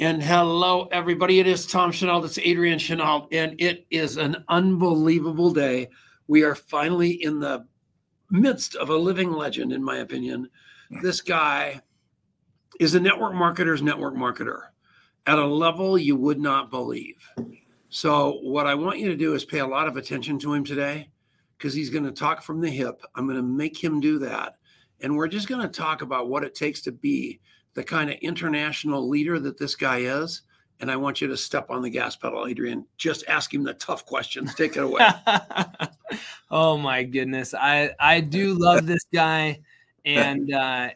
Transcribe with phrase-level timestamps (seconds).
[0.00, 1.40] And hello, everybody.
[1.40, 2.24] It is Tom Chenault.
[2.24, 5.90] It's Adrian Chenault, and it is an unbelievable day.
[6.26, 7.66] We are finally in the
[8.30, 10.48] midst of a living legend, in my opinion.
[11.02, 11.82] This guy
[12.80, 14.68] is a network marketer's network marketer
[15.26, 17.22] at a level you would not believe.
[17.90, 20.64] So, what I want you to do is pay a lot of attention to him
[20.64, 21.10] today
[21.58, 23.02] because he's going to talk from the hip.
[23.16, 24.56] I'm going to make him do that.
[25.02, 27.38] And we're just going to talk about what it takes to be
[27.74, 30.42] the kind of international leader that this guy is.
[30.80, 32.86] And I want you to step on the gas pedal, Adrian.
[32.96, 34.54] Just ask him the tough questions.
[34.54, 35.06] Take it away.
[36.50, 37.52] oh my goodness.
[37.52, 39.60] I I do love this guy.
[40.06, 40.90] And uh,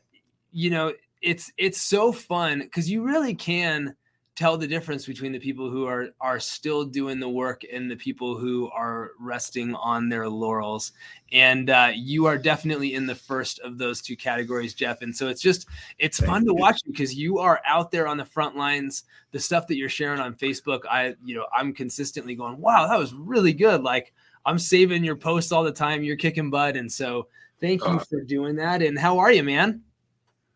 [0.53, 3.95] you know, it's it's so fun because you really can
[4.37, 7.97] tell the difference between the people who are are still doing the work and the
[7.97, 10.93] people who are resting on their laurels.
[11.33, 15.03] And uh, you are definitely in the first of those two categories jeff.
[15.03, 15.67] And so it's just
[15.99, 19.05] it's Thank fun to watch you because you are out there on the front lines.
[19.31, 22.99] The stuff that you're sharing on facebook i you know i'm consistently going wow that
[22.99, 23.83] was really good.
[23.83, 24.13] Like
[24.47, 26.03] i'm saving your posts all the time.
[26.03, 26.77] You're kicking butt.
[26.77, 27.29] And so
[27.61, 28.83] thank you uh, for doing that.
[28.83, 29.83] And how are you man?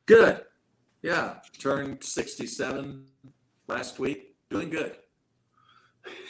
[0.06, 0.42] Good.
[1.02, 1.36] Yeah.
[1.58, 3.04] Turned 67
[3.68, 4.96] last week, doing good.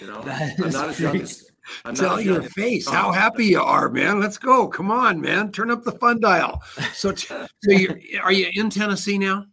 [0.01, 0.21] You know,
[0.63, 1.51] I'm not as young as.
[1.85, 4.21] I'm Tell your face how happy you are, man.
[4.21, 4.69] Let's go.
[4.69, 5.53] Come on, man.
[5.53, 6.63] Turn up the fun dial.
[6.95, 7.27] So, t-
[7.63, 9.45] so you are you in Tennessee now?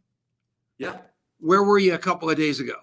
[0.78, 0.98] Yeah.
[1.40, 2.76] Where were you a couple of days ago?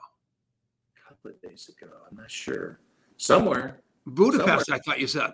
[0.96, 1.90] A couple of days ago.
[2.10, 2.80] I'm not sure.
[3.16, 3.80] Somewhere.
[4.06, 4.80] Budapest, Somewhere.
[4.86, 5.32] I thought you said.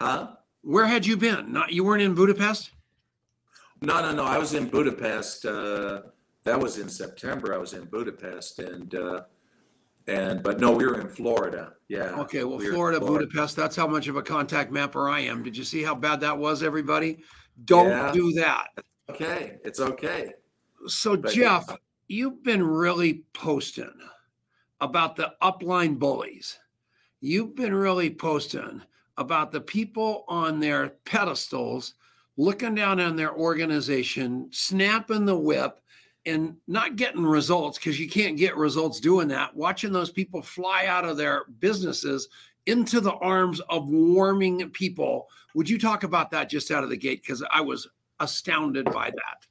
[0.00, 0.32] Huh?
[0.62, 1.52] Where had you been?
[1.52, 2.72] Not you weren't in Budapest?
[3.80, 4.24] No, no, no.
[4.24, 5.44] I was in Budapest.
[5.44, 6.02] Uh,
[6.44, 7.54] that was in September.
[7.54, 9.22] I was in Budapest and uh,
[10.06, 11.74] and but no, we were in Florida.
[11.88, 12.20] Yeah.
[12.20, 12.44] Okay.
[12.44, 13.56] Well, we Florida, Florida, Budapest.
[13.56, 15.42] That's how much of a contact mapper I am.
[15.42, 17.18] Did you see how bad that was, everybody?
[17.64, 18.12] Don't yeah.
[18.12, 18.68] do that.
[19.10, 20.32] Okay, it's okay.
[20.86, 21.68] So but, Jeff,
[22.08, 23.92] you've been really posting
[24.80, 26.58] about the upline bullies.
[27.20, 28.82] You've been really posting
[29.16, 31.94] about the people on their pedestals
[32.36, 35.81] looking down on their organization, snapping the whip,
[36.26, 39.54] and not getting results because you can't get results doing that.
[39.54, 42.28] Watching those people fly out of their businesses
[42.66, 45.28] into the arms of warming people.
[45.54, 47.22] Would you talk about that just out of the gate?
[47.22, 47.88] Because I was
[48.20, 49.46] astounded by that.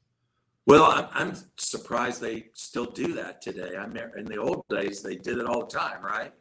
[0.65, 3.75] Well, I'm, surprised they still do that today.
[3.77, 6.31] I mean, in the old days, they did it all the time, right?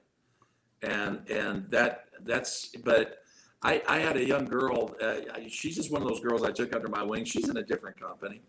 [0.82, 3.18] And and that that's but
[3.62, 4.94] I I had a young girl.
[5.00, 5.16] Uh,
[5.48, 7.24] she's just one of those girls I took under my wing.
[7.24, 8.42] She's in a different company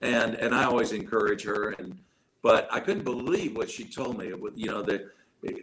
[0.00, 1.70] and and I always encourage her.
[1.78, 1.98] And
[2.42, 4.32] but I couldn't believe what she told me.
[4.32, 5.10] With you know the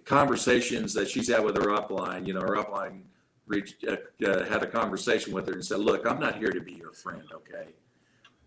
[0.05, 2.25] conversations that she's had with her upline.
[2.25, 3.01] You know, her upline
[3.45, 6.61] reached uh, uh, had a conversation with her and said, "Look, I'm not here to
[6.61, 7.23] be your friend.
[7.33, 7.69] Okay,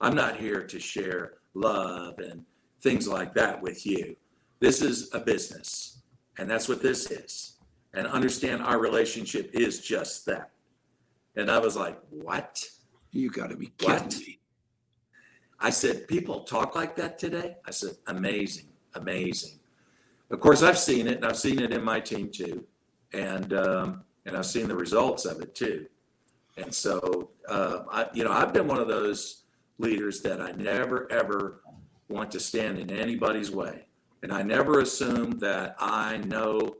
[0.00, 2.44] I'm not here to share love and
[2.80, 4.16] things like that with you.
[4.60, 6.02] This is a business,
[6.38, 7.56] and that's what this is.
[7.92, 10.50] And understand our relationship is just that."
[11.36, 12.68] And I was like, "What?"
[13.12, 14.18] You got to be kidding what?
[14.18, 14.39] me.
[15.60, 17.56] I said, people talk like that today?
[17.66, 19.58] I said, amazing, amazing.
[20.30, 22.64] Of course, I've seen it, and I've seen it in my team too,
[23.12, 25.86] and um, and I've seen the results of it too.
[26.56, 29.42] And so, uh, I, you know, I've been one of those
[29.78, 31.62] leaders that I never ever
[32.08, 33.86] want to stand in anybody's way,
[34.22, 36.76] and I never assume that I know,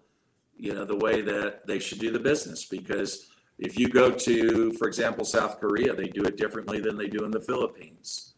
[0.57, 3.27] you know, the way that they should do the business because
[3.59, 7.25] if you go to, for example, South Korea, they do it differently than they do
[7.25, 8.30] in the Philippines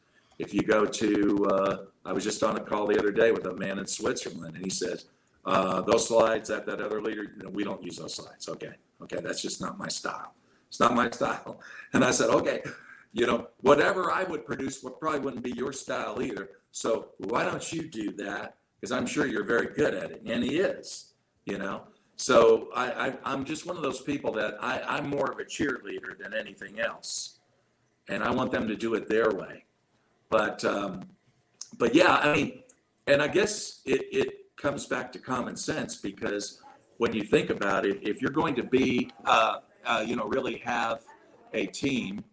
[0.43, 3.47] if you go to, uh, I was just on a call the other day with
[3.47, 5.07] a man in Switzerland, and he says,
[5.45, 8.49] uh, those slides that that other leader, you know, we don't use those slides.
[8.49, 10.35] Okay, okay, that's just not my style.
[10.69, 11.61] It's not my style.
[11.93, 12.63] And I said, okay,
[13.13, 16.51] you know, whatever I would produce would probably wouldn't be your style either.
[16.73, 18.57] So why don't you do that?
[18.81, 21.13] Because I'm sure you're very good at it, and he is.
[21.45, 21.83] You know,
[22.17, 25.45] so I, I am just one of those people that I, I'm more of a
[25.45, 27.39] cheerleader than anything else,
[28.09, 29.65] and I want them to do it their way.
[30.33, 31.03] But um,
[31.77, 32.63] but yeah, I mean,
[33.07, 36.63] and I guess it, it comes back to common sense because
[36.97, 40.57] when you think about it, if you're going to be, uh, uh, you know, really
[40.65, 41.03] have
[41.53, 42.25] a team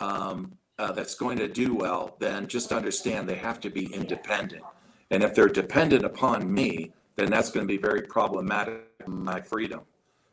[0.00, 4.64] um, uh, that's going to do well, then just understand they have to be independent.
[5.12, 9.40] And if they're dependent upon me, then that's going to be very problematic in my
[9.40, 9.82] freedom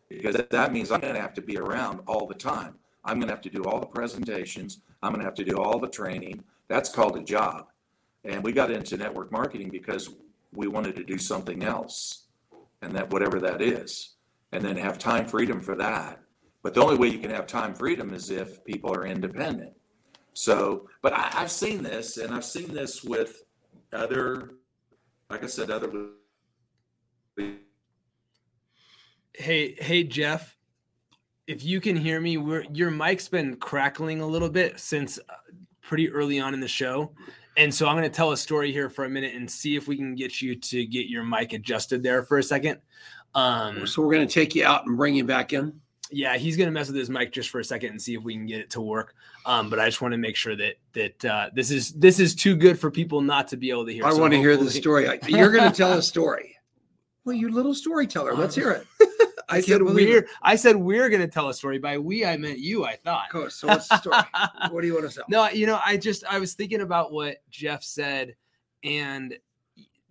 [0.10, 2.74] because that means I'm going to have to be around all the time.
[3.04, 4.80] I'm going to have to do all the presentations.
[5.04, 6.44] I'm going to have to do all the training.
[6.68, 7.66] That's called a job.
[8.24, 10.10] And we got into network marketing because
[10.54, 12.28] we wanted to do something else,
[12.82, 14.16] and that whatever that is,
[14.52, 16.20] and then have time freedom for that.
[16.64, 19.74] But the only way you can have time freedom is if people are independent.
[20.34, 23.44] So, but I, have seen this, and I've seen this with
[23.94, 24.56] other
[25.30, 25.92] like I said, other.
[29.34, 30.56] Hey, hey, Jeff.
[31.48, 35.20] If you can hear me, we're, your mic's been crackling a little bit since
[35.88, 37.12] pretty early on in the show.
[37.58, 39.88] And so I'm going to tell a story here for a minute and see if
[39.88, 42.80] we can get you to get your mic adjusted there for a second.
[43.34, 45.80] Um, So we're going to take you out and bring you back in.
[46.12, 48.24] yeah, he's going to mess with his mic just for a second and see if
[48.24, 49.16] we can get it to work.
[49.46, 52.36] Um, but I just want to make sure that that uh, this is this is
[52.36, 54.06] too good for people not to be able to hear.
[54.06, 55.08] I So want to hear the story.
[55.28, 56.56] You're going to tell a story.
[57.26, 58.34] Well, you little storyteller.
[58.36, 58.86] Let's hear it.
[59.50, 60.20] I, I said we're.
[60.20, 60.26] it.
[60.42, 61.78] I said we're going to tell a story.
[61.78, 62.86] By we, I meant you.
[62.86, 63.26] I thought.
[63.26, 63.56] Of course.
[63.56, 64.18] So what's the story?
[64.70, 65.26] what do you want to tell?
[65.30, 68.36] No, you know, I just I was thinking about what Jeff said
[68.84, 69.38] and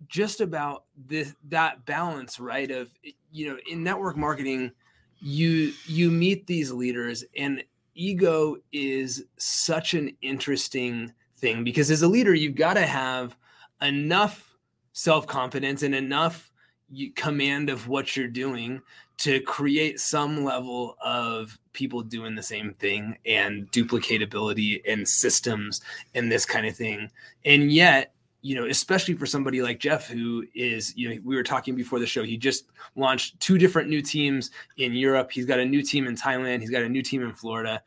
[0.07, 2.69] just about this that balance, right?
[2.69, 2.91] Of
[3.31, 4.71] you know, in network marketing,
[5.19, 7.63] you you meet these leaders and
[7.95, 13.35] ego is such an interesting thing because as a leader, you've got to have
[13.81, 14.55] enough
[14.93, 16.51] self-confidence and enough
[16.89, 18.81] you, command of what you're doing
[19.17, 25.81] to create some level of people doing the same thing and duplicatability and systems
[26.13, 27.09] and this kind of thing.
[27.45, 31.43] And yet, you know, especially for somebody like Jeff, who is, you know, we were
[31.43, 35.31] talking before the show, he just launched two different new teams in Europe.
[35.31, 36.61] He's got a new team in Thailand.
[36.61, 37.81] He's got a new team in Florida.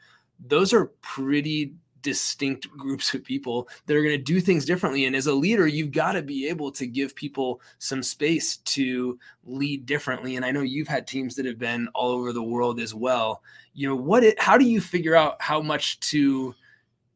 [0.49, 5.05] Those are pretty distinct groups of people that are going to do things differently.
[5.05, 9.19] And as a leader, you've got to be able to give people some space to
[9.45, 10.37] lead differently.
[10.37, 13.43] And I know you've had teams that have been all over the world as well.
[13.75, 16.55] You know, what it, how do you figure out how much to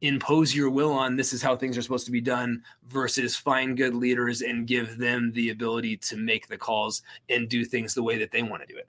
[0.02, 3.76] impose your will on this is how things are supposed to be done versus find
[3.76, 8.02] good leaders and give them the ability to make the calls and do things the
[8.02, 8.88] way that they want to do it?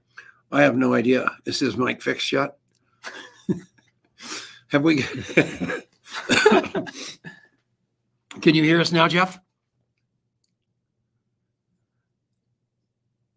[0.52, 1.32] I have no idea.
[1.46, 2.58] This is Mike fixed yet?
[4.74, 4.98] Have we?
[8.42, 9.40] Can you hear us now, Jeff?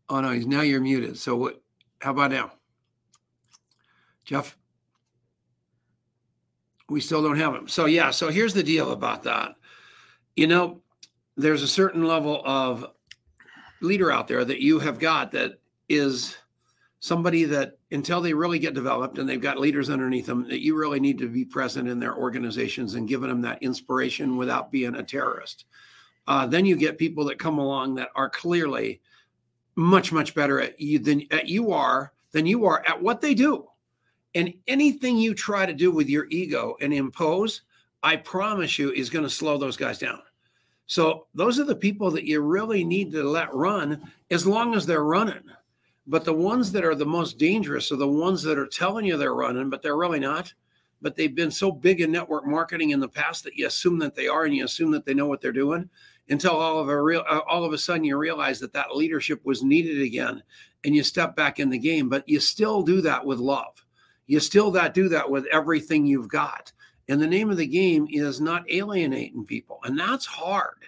[0.09, 1.19] Oh no, he's now you're muted.
[1.19, 1.63] So what?
[2.01, 2.53] How about now,
[4.25, 4.57] Jeff?
[6.89, 7.69] We still don't have him.
[7.69, 8.11] So yeah.
[8.11, 9.57] So here's the deal about that.
[10.37, 10.81] You know,
[11.37, 12.87] there's a certain level of
[13.83, 15.59] leader out there that you have got that
[15.91, 16.35] is
[17.01, 20.77] somebody that until they really get developed and they've got leaders underneath them that you
[20.77, 24.95] really need to be present in their organizations and giving them that inspiration without being
[24.95, 25.67] a terrorist.
[26.27, 29.01] Uh, then you get people that come along that are clearly
[29.77, 33.35] much much better at you than at you are than you are at what they
[33.35, 33.67] do.
[34.35, 37.63] And anything you try to do with your ego and impose
[38.03, 40.21] i promise you is going to slow those guys down.
[40.87, 44.87] So those are the people that you really need to let run as long as
[44.87, 45.43] they're running
[46.07, 49.17] but the ones that are the most dangerous are the ones that are telling you
[49.17, 50.53] they're running, but they're really not.
[51.03, 54.15] But they've been so big in network marketing in the past that you assume that
[54.15, 55.91] they are, and you assume that they know what they're doing,
[56.29, 59.41] until all of a real, uh, all of a sudden you realize that that leadership
[59.45, 60.43] was needed again,
[60.85, 62.09] and you step back in the game.
[62.09, 63.85] But you still do that with love.
[64.27, 66.73] You still that do that with everything you've got.
[67.09, 70.79] And the name of the game is not alienating people, and that's hard.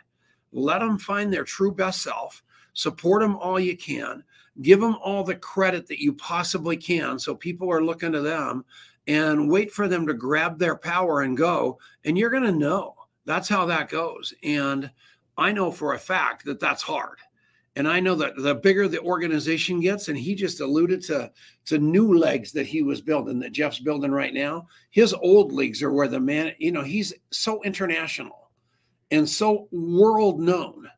[0.53, 2.43] Let them find their true best self.
[2.73, 4.25] Support them all you can
[4.63, 8.65] give them all the credit that you possibly can so people are looking to them
[9.07, 12.95] and wait for them to grab their power and go and you're going to know.
[13.25, 14.91] That's how that goes and
[15.39, 17.19] i know for a fact that that's hard
[17.77, 21.31] and i know that the bigger the organization gets and he just alluded to
[21.65, 25.83] to new legs that he was building that jeff's building right now his old leagues
[25.83, 28.51] are where the man you know he's so international
[29.11, 30.91] and so world known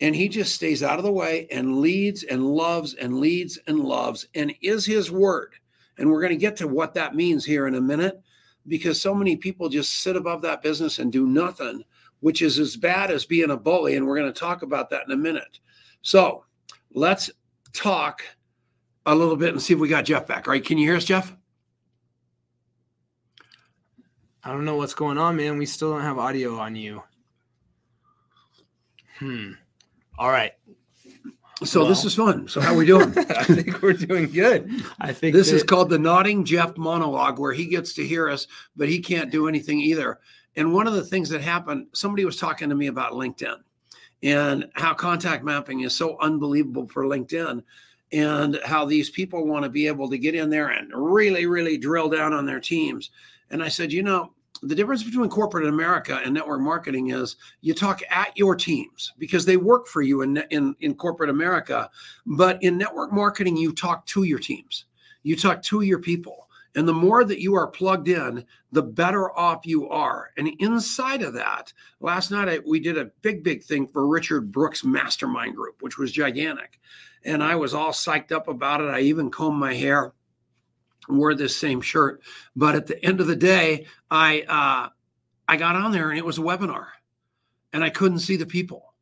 [0.00, 3.80] and he just stays out of the way and leads and loves and leads and
[3.80, 5.54] loves and is his word.
[5.98, 8.20] And we're going to get to what that means here in a minute
[8.68, 11.82] because so many people just sit above that business and do nothing,
[12.20, 13.96] which is as bad as being a bully.
[13.96, 15.60] And we're going to talk about that in a minute.
[16.02, 16.44] So
[16.92, 17.30] let's
[17.72, 18.22] talk
[19.06, 20.46] a little bit and see if we got Jeff back.
[20.46, 20.64] All right.
[20.64, 21.34] Can you hear us, Jeff?
[24.44, 25.58] I don't know what's going on, man.
[25.58, 27.02] We still don't have audio on you.
[29.18, 29.52] Hmm.
[30.18, 30.52] All right.
[31.64, 32.48] So this is fun.
[32.48, 33.16] So how are we doing?
[33.18, 34.70] I think we're doing good.
[35.00, 38.46] I think This is called the Nodding Jeff monologue, where he gets to hear us,
[38.76, 40.20] but he can't do anything either.
[40.56, 43.56] And one of the things that happened, somebody was talking to me about LinkedIn
[44.22, 47.62] and how contact mapping is so unbelievable for LinkedIn
[48.12, 51.78] and how these people want to be able to get in there and really, really
[51.78, 53.10] drill down on their teams.
[53.50, 54.32] And I said, you know,
[54.62, 59.44] the difference between corporate America and network marketing is you talk at your teams because
[59.44, 61.90] they work for you in, in, in corporate America.
[62.26, 64.84] But in network marketing, you talk to your teams,
[65.22, 66.48] you talk to your people.
[66.76, 70.30] And the more that you are plugged in, the better off you are.
[70.36, 74.52] And inside of that, last night I, we did a big, big thing for Richard
[74.52, 76.78] Brooke's Mastermind Group, which was gigantic.
[77.24, 78.88] And I was all psyched up about it.
[78.88, 80.12] I even combed my hair,
[81.08, 82.22] wore this same shirt.
[82.54, 84.88] But at the end of the day, I uh,
[85.48, 86.86] I got on there and it was a webinar,
[87.72, 88.94] and I couldn't see the people,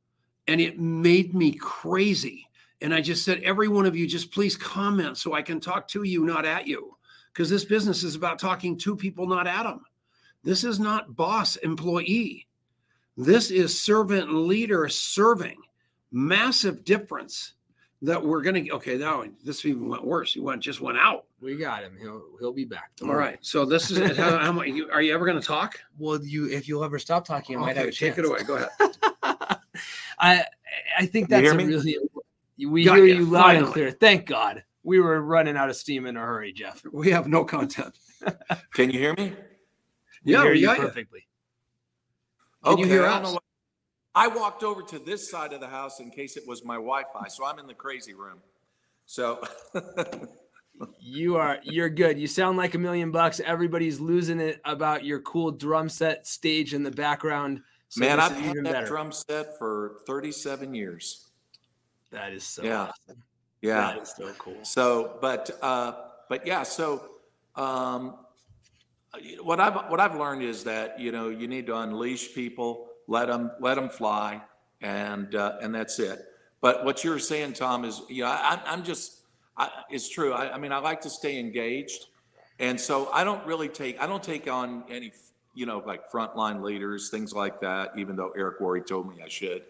[0.47, 2.49] and it made me crazy.
[2.81, 5.89] And I just said, every one of you, just please comment so I can talk
[5.89, 6.95] to you, not at you
[7.35, 9.85] because this business is about talking to people, not at them.
[10.45, 12.47] This is not boss employee.
[13.17, 15.57] This is servant leader serving.
[16.13, 17.55] Massive difference
[18.05, 18.71] that we're going to.
[18.73, 20.33] Okay, now this even went worse.
[20.35, 21.25] He went just went out.
[21.41, 21.97] We got him.
[22.01, 22.91] He'll he'll be back.
[23.03, 23.39] All right.
[23.41, 24.69] So this is how, how much?
[24.69, 25.81] You, are you ever going to talk?
[25.99, 28.19] Well, you if you'll ever stop talking, I might Okay, have a take chance.
[28.19, 28.43] it away.
[28.45, 28.69] Go ahead.
[30.19, 30.45] I
[30.99, 31.65] I think that's hear a me?
[31.65, 31.99] really
[32.69, 33.91] we Got hear ya, you loud and clear.
[33.91, 34.65] Thank God.
[34.83, 36.83] We were running out of steam in a hurry, Jeff.
[36.93, 37.99] We have no content.
[38.75, 39.33] Can you hear me?
[40.25, 40.85] We Yeah, hear we you got you.
[40.85, 41.27] perfectly.
[42.65, 43.39] Can you hear I don't us?
[44.15, 47.29] I walked over to this side of the house in case it was my Wi-Fi,
[47.29, 48.39] so I'm in the crazy room.
[49.07, 49.43] So
[50.99, 52.19] You are you're good.
[52.19, 53.41] You sound like a million bucks.
[53.41, 57.61] Everybody's losing it about your cool drum set stage in the background.
[57.91, 58.87] So man, I've had that better.
[58.87, 61.29] drum set for 37 years.
[62.11, 62.83] That is so Yeah.
[62.83, 63.23] awesome.
[63.63, 63.93] Yeah.
[63.93, 64.65] That is so cool.
[64.65, 65.93] So, but uh,
[66.29, 66.65] but yeah.
[66.65, 67.09] So,
[67.55, 68.17] um,
[69.43, 73.29] what I've what I've learned is that you know you need to unleash people, let
[73.29, 74.43] them let them fly,
[74.81, 76.21] and uh, and that's it.
[76.61, 79.21] But what you're saying, Tom, is you know I, I'm just
[79.57, 80.33] I, it's true.
[80.33, 82.07] I, I mean, I like to stay engaged,
[82.59, 85.13] and so I don't really take I don't take on any
[85.55, 87.91] you know like frontline leaders, things like that.
[87.97, 89.63] Even though Eric Worre told me I should,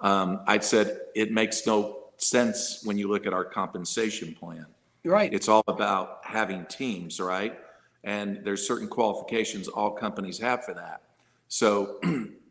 [0.00, 4.66] um, I said it makes no sense when you look at our compensation plan
[5.06, 5.32] Right.
[5.32, 7.58] it's all about having teams, right?
[8.02, 11.02] And there's certain qualifications all companies have for that.
[11.48, 12.00] So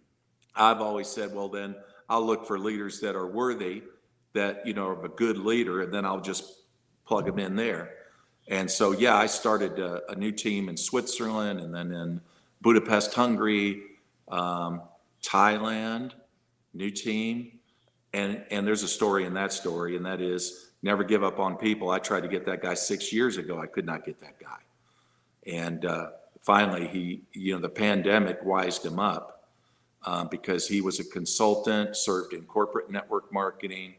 [0.56, 1.76] I've always said, well, then
[2.10, 3.84] I'll look for leaders that are worthy,
[4.34, 6.44] that, you know, of a good leader, and then I'll just
[7.06, 7.96] plug them in there.
[8.48, 12.22] And so, yeah, I started a, a new team in Switzerland and then in
[12.62, 13.82] Budapest, Hungary,
[14.28, 14.82] um,
[15.24, 16.12] Thailand,
[16.74, 17.60] new team.
[18.14, 21.58] And, and there's a story in that story, and that is never give up on
[21.58, 21.90] people.
[21.90, 23.60] I tried to get that guy six years ago.
[23.60, 24.60] I could not get that guy.
[25.48, 29.35] And uh, finally, he, you know, the pandemic wised him up
[30.06, 33.96] uh, because he was a consultant, served in corporate network marketing,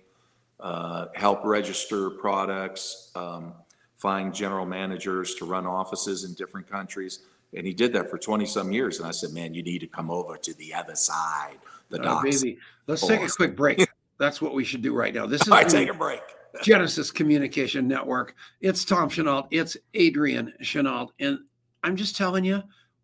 [0.61, 3.53] uh, help register products, um,
[3.97, 7.21] find general managers to run offices in different countries.
[7.55, 8.99] And he did that for 20 some years.
[8.99, 11.59] And I said, man, you need to come over to the other side,
[11.89, 12.43] the Oh, docks.
[12.43, 12.59] baby.
[12.87, 13.87] Let's take a quick break.
[14.19, 15.27] That's what we should do right now.
[15.27, 16.21] This is All right, take a break.
[16.63, 18.35] Genesis Communication Network.
[18.61, 19.49] It's Tom Chenault.
[19.51, 21.13] It's Adrian Chenault.
[21.21, 21.41] And
[21.85, 22.63] I'm just telling you,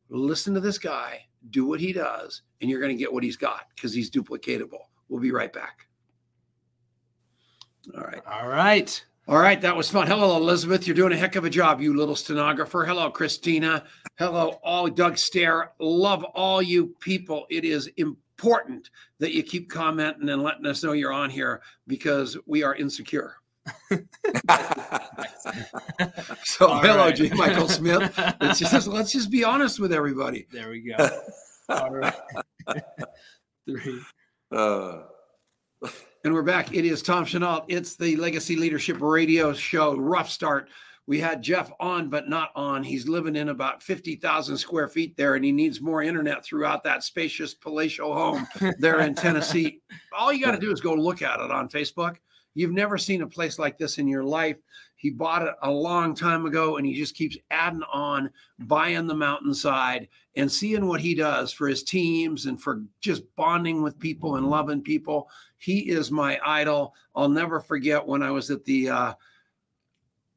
[0.08, 3.36] listen to this guy, do what he does, and you're going to get what he's
[3.36, 4.80] got because he's duplicatable.
[5.08, 5.86] We'll be right back.
[7.96, 8.22] All right.
[8.26, 9.04] All right.
[9.28, 10.08] All right, that was fun.
[10.08, 10.84] Hello, Elizabeth.
[10.84, 12.84] You're doing a heck of a job, you little stenographer.
[12.84, 13.84] Hello, Christina.
[14.18, 15.70] Hello, all Doug Stair.
[15.78, 17.46] Love all you people.
[17.48, 22.36] It is important that you keep commenting and letting us know you're on here because
[22.46, 23.36] we are insecure.
[26.44, 27.14] So, All hello, right.
[27.16, 27.30] J.
[27.30, 28.12] Michael Smith.
[28.40, 30.46] It's just, let's just be honest with everybody.
[30.52, 30.96] There we go.
[31.68, 32.14] All right.
[33.66, 34.00] Three.
[34.50, 35.02] Uh,
[36.24, 36.74] And we're back.
[36.74, 37.64] It is Tom Chenault.
[37.68, 39.96] It's the Legacy Leadership Radio Show.
[39.96, 40.68] Rough start.
[41.06, 42.82] We had Jeff on, but not on.
[42.84, 47.02] He's living in about 50,000 square feet there, and he needs more internet throughout that
[47.02, 48.46] spacious palatial home
[48.78, 49.80] there in Tennessee.
[50.16, 52.16] All you got to do is go look at it on Facebook.
[52.54, 54.56] You've never seen a place like this in your life.
[54.96, 58.30] He bought it a long time ago, and he just keeps adding on,
[58.60, 63.82] buying the mountainside, and seeing what he does for his teams and for just bonding
[63.82, 65.28] with people and loving people.
[65.58, 66.94] He is my idol.
[67.16, 69.14] I'll never forget when I was at the uh,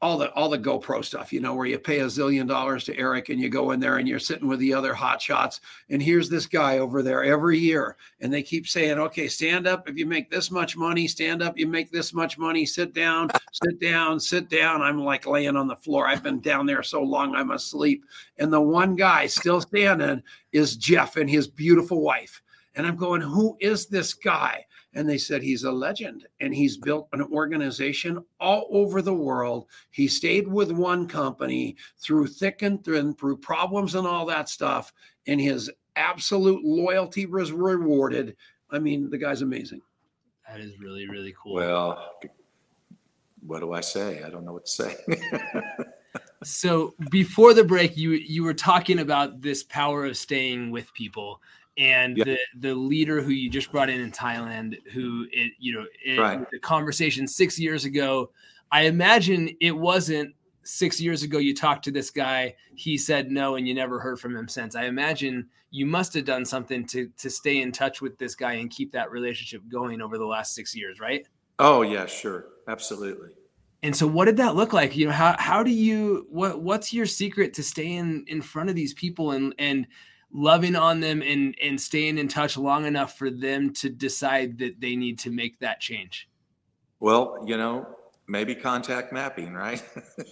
[0.02, 2.98] all the all the GoPro stuff, you know, where you pay a zillion dollars to
[2.98, 5.62] Eric and you go in there and you're sitting with the other hot shots.
[5.90, 7.96] And here's this guy over there every year.
[8.20, 11.58] And they keep saying, okay, stand up if you make this much money, stand up,
[11.58, 14.82] you make this much money, sit down, sit down, sit down.
[14.82, 16.08] I'm like laying on the floor.
[16.08, 18.06] I've been down there so long I'm asleep.
[18.38, 20.22] And the one guy still standing
[20.52, 22.42] is Jeff and his beautiful wife.
[22.76, 24.66] And I'm going, who is this guy?
[24.96, 29.68] And they said he's a legend and he's built an organization all over the world.
[29.92, 34.94] He stayed with one company through thick and thin, through problems and all that stuff.
[35.28, 38.36] And his absolute loyalty was rewarded.
[38.72, 39.82] I mean, the guy's amazing.
[40.48, 41.56] That is really, really cool.
[41.56, 42.12] well,
[43.46, 44.24] what do I say?
[44.24, 44.96] I don't know what to say.
[46.44, 51.42] so before the break, you you were talking about this power of staying with people
[51.78, 55.86] and the the leader who you just brought in in Thailand, who it you know
[56.04, 56.50] it, Right.
[56.52, 58.32] the conversation six years ago.
[58.72, 61.38] I imagine it wasn't six years ago.
[61.38, 64.76] You talked to this guy, he said no, and you never heard from him since.
[64.76, 68.54] I imagine you must have done something to to stay in touch with this guy
[68.54, 71.28] and keep that relationship going over the last six years, right?
[71.60, 73.30] Oh yeah, sure, absolutely.
[73.84, 74.96] And so what did that look like?
[74.96, 78.76] You know, how how do you what what's your secret to staying in front of
[78.76, 79.86] these people and and
[80.36, 84.82] loving on them and and staying in touch long enough for them to decide that
[84.82, 86.30] they need to make that change?
[87.00, 87.88] Well, you know,
[88.28, 89.84] maybe contact mapping, right?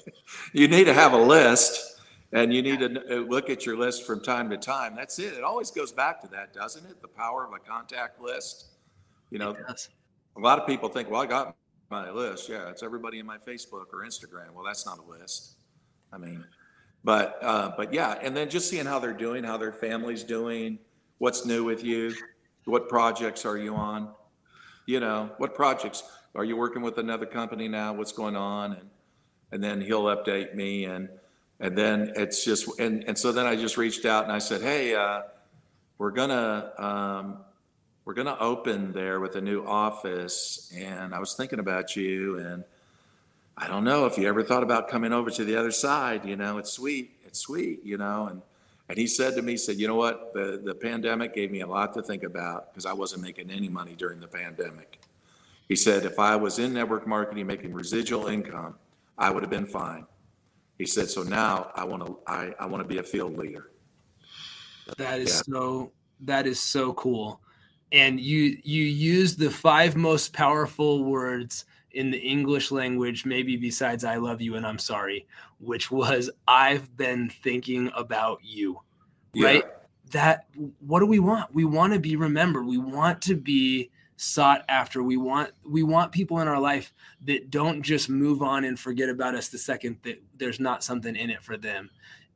[0.53, 4.05] you need to have a list and you need to uh, look at your list
[4.05, 4.95] from time to time.
[4.95, 5.33] That's it.
[5.33, 7.01] It always goes back to that, doesn't it?
[7.01, 8.65] The power of a contact list.
[9.29, 9.55] You know,
[10.35, 11.55] a lot of people think, well, I got
[11.89, 12.49] my list.
[12.49, 14.51] Yeah, it's everybody in my Facebook or Instagram.
[14.53, 15.55] Well, that's not a list.
[16.11, 16.43] I mean,
[17.03, 20.79] but uh, but yeah, and then just seeing how they're doing, how their family's doing,
[21.17, 22.13] what's new with you,
[22.65, 24.09] what projects are you on,
[24.85, 26.03] you know, what projects
[26.35, 27.93] are you working with another company now?
[27.93, 28.73] What's going on?
[28.73, 28.89] And
[29.51, 31.09] and then he'll update me and
[31.59, 34.61] and then it's just and and so then I just reached out and I said,
[34.61, 35.21] hey, uh,
[35.97, 37.37] we're gonna um,
[38.03, 42.63] we're gonna open there with a new office, and I was thinking about you, and
[43.57, 46.25] I don't know if you ever thought about coming over to the other side.
[46.25, 48.27] You know, it's sweet, it's sweet, you know.
[48.27, 48.41] And
[48.89, 51.61] and he said to me, he said, you know what, the the pandemic gave me
[51.61, 54.99] a lot to think about because I wasn't making any money during the pandemic.
[55.69, 58.75] He said, if I was in network marketing making residual income,
[59.17, 60.05] I would have been fine.
[60.77, 63.69] He said, so now I want to I, I want to be a field leader.
[64.97, 65.53] That is Yeah.
[65.53, 65.91] so
[66.21, 67.39] that is so cool.
[67.91, 74.03] And you you use the five most powerful words in the English language, maybe besides
[74.03, 75.27] I love you and I'm sorry,
[75.59, 78.79] which was I've been thinking about you.
[79.33, 79.47] Yeah.
[79.47, 79.63] Right?
[80.11, 80.45] That
[80.79, 81.53] what do we want?
[81.53, 82.65] We want to be remembered.
[82.65, 85.01] We want to be sought after.
[85.01, 86.93] We want we want people in our life
[87.25, 91.15] that don't just move on and forget about us the second that there's not something
[91.15, 91.89] in it for them.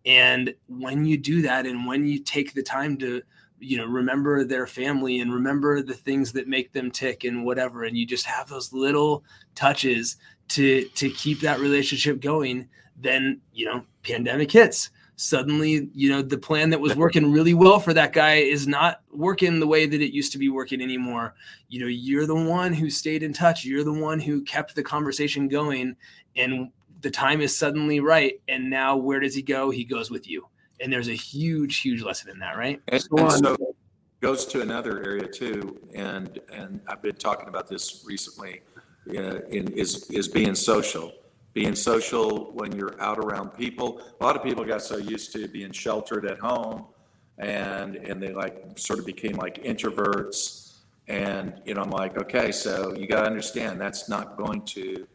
[0.05, 3.21] And when you do that and when you take the time to
[3.59, 7.83] you know remember their family and remember the things that make them tick and whatever.
[7.83, 9.23] And you just have those little
[9.55, 10.17] touches
[10.49, 12.67] to to keep that relationship going.
[12.97, 14.89] Then you know pandemic hits.
[15.15, 19.01] Suddenly you know the plan that was working really well for that guy is not
[19.11, 21.33] working the way that it used to be working anymore.
[21.69, 23.65] You know you're the one who stayed in touch.
[23.65, 25.95] You're the one who kept the conversation going.
[26.35, 26.69] And
[27.01, 28.39] the time is suddenly right.
[28.47, 29.71] And now where does he go?
[29.71, 30.47] He goes with you
[30.79, 33.55] and there's a huge huge lesson in that right And, So and so
[34.21, 38.61] goes to another area too, and and I've been talking about this recently.
[39.09, 41.13] Uh, in is is being social,
[41.53, 44.01] being social when you're out around people.
[44.19, 46.87] A lot of people got so used to being sheltered at home,
[47.37, 50.63] and and they like sort of became like introverts.
[51.07, 55.07] And you know, I'm like, okay, so you got to understand that's not going to,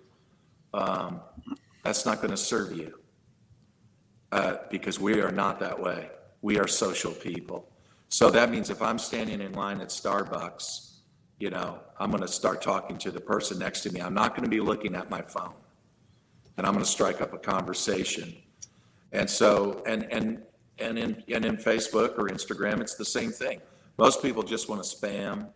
[0.72, 1.20] um,
[1.84, 3.01] that's not going to serve you
[4.32, 6.08] uh, because we are not that way.
[6.40, 7.68] We are social people.
[8.08, 10.92] So that means if I'm standing in line at Starbucks,
[11.38, 14.00] you know, I'm going to start talking to the person next to me.
[14.00, 15.52] I'm not going to be looking at my phone.
[16.56, 18.34] And I'm going to strike up a conversation.
[19.12, 20.42] And so, and, and,
[20.78, 23.60] and in, and in Facebook or Instagram, it's the same thing.
[23.98, 25.48] Most people just want to spam.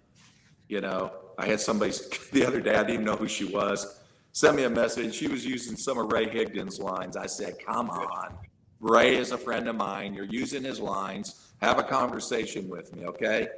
[0.68, 1.92] You know, I had somebody
[2.32, 4.00] the other day, I didn't even know who she was,
[4.32, 5.14] send me a message.
[5.14, 7.16] She was using some of Ray Higdon's lines.
[7.16, 8.36] I said, come on.
[8.80, 10.14] Ray is a friend of mine.
[10.14, 11.48] You're using his lines.
[11.60, 13.48] Have a conversation with me, okay?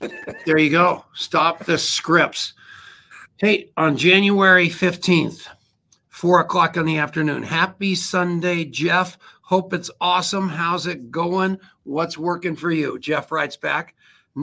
[0.46, 1.04] There you go.
[1.14, 2.54] Stop the scripts.
[3.36, 5.46] Hey, on January 15th,
[6.08, 7.42] four o'clock in the afternoon.
[7.42, 9.16] Happy Sunday, Jeff.
[9.40, 10.48] Hope it's awesome.
[10.48, 11.58] How's it going?
[11.84, 12.98] What's working for you?
[12.98, 13.94] Jeff writes back.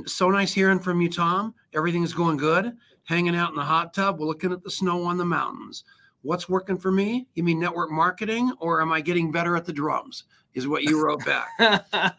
[0.06, 1.54] So nice hearing from you, Tom.
[1.74, 2.76] Everything's going good.
[3.04, 4.20] Hanging out in the hot tub.
[4.20, 5.84] We're looking at the snow on the mountains.
[6.22, 7.28] What's working for me?
[7.36, 10.26] You mean network marketing, or am I getting better at the drums?
[10.54, 11.50] Is what you wrote back.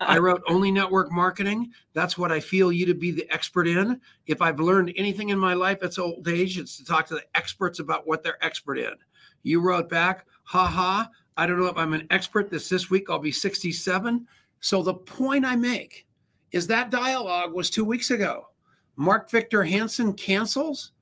[0.01, 1.73] I wrote only network marketing.
[1.93, 4.01] That's what I feel you to be the expert in.
[4.27, 6.57] If I've learned anything in my life, it's old age.
[6.57, 8.93] It's to talk to the experts about what they're expert in.
[9.43, 11.11] You wrote back, ha ha.
[11.37, 13.11] I don't know if I'm an expert this this week.
[13.11, 14.27] I'll be 67.
[14.61, 16.07] So the point I make
[16.53, 18.49] is that dialogue was two weeks ago.
[18.97, 20.93] Mark Victor Hansen cancels.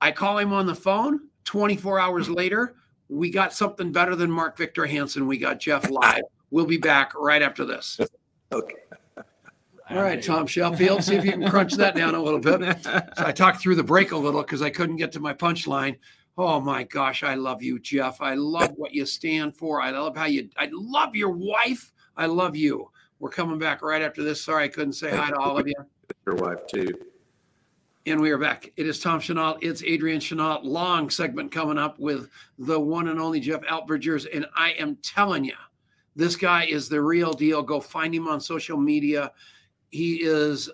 [0.00, 1.27] I call him on the phone.
[1.48, 2.74] 24 hours later,
[3.08, 5.26] we got something better than Mark Victor Hansen.
[5.26, 6.24] We got Jeff live.
[6.50, 7.98] We'll be back right after this.
[8.52, 8.74] Okay.
[9.88, 12.84] All right, Tom Sheffield, see if you can crunch that down a little bit.
[12.84, 15.96] So I talked through the break a little because I couldn't get to my punchline.
[16.36, 18.20] Oh my gosh, I love you, Jeff.
[18.20, 19.80] I love what you stand for.
[19.80, 20.50] I love how you.
[20.58, 21.94] I love your wife.
[22.14, 22.90] I love you.
[23.20, 24.44] We're coming back right after this.
[24.44, 25.74] Sorry, I couldn't say hi to all of you.
[26.26, 26.92] Your wife too.
[28.08, 28.72] And we are back.
[28.78, 29.58] It is Tom Chenault.
[29.60, 30.62] It's Adrian Chenault.
[30.62, 34.26] Long segment coming up with the one and only Jeff Altgilbers.
[34.34, 35.52] And I am telling you,
[36.16, 37.62] this guy is the real deal.
[37.62, 39.32] Go find him on social media.
[39.90, 40.70] He is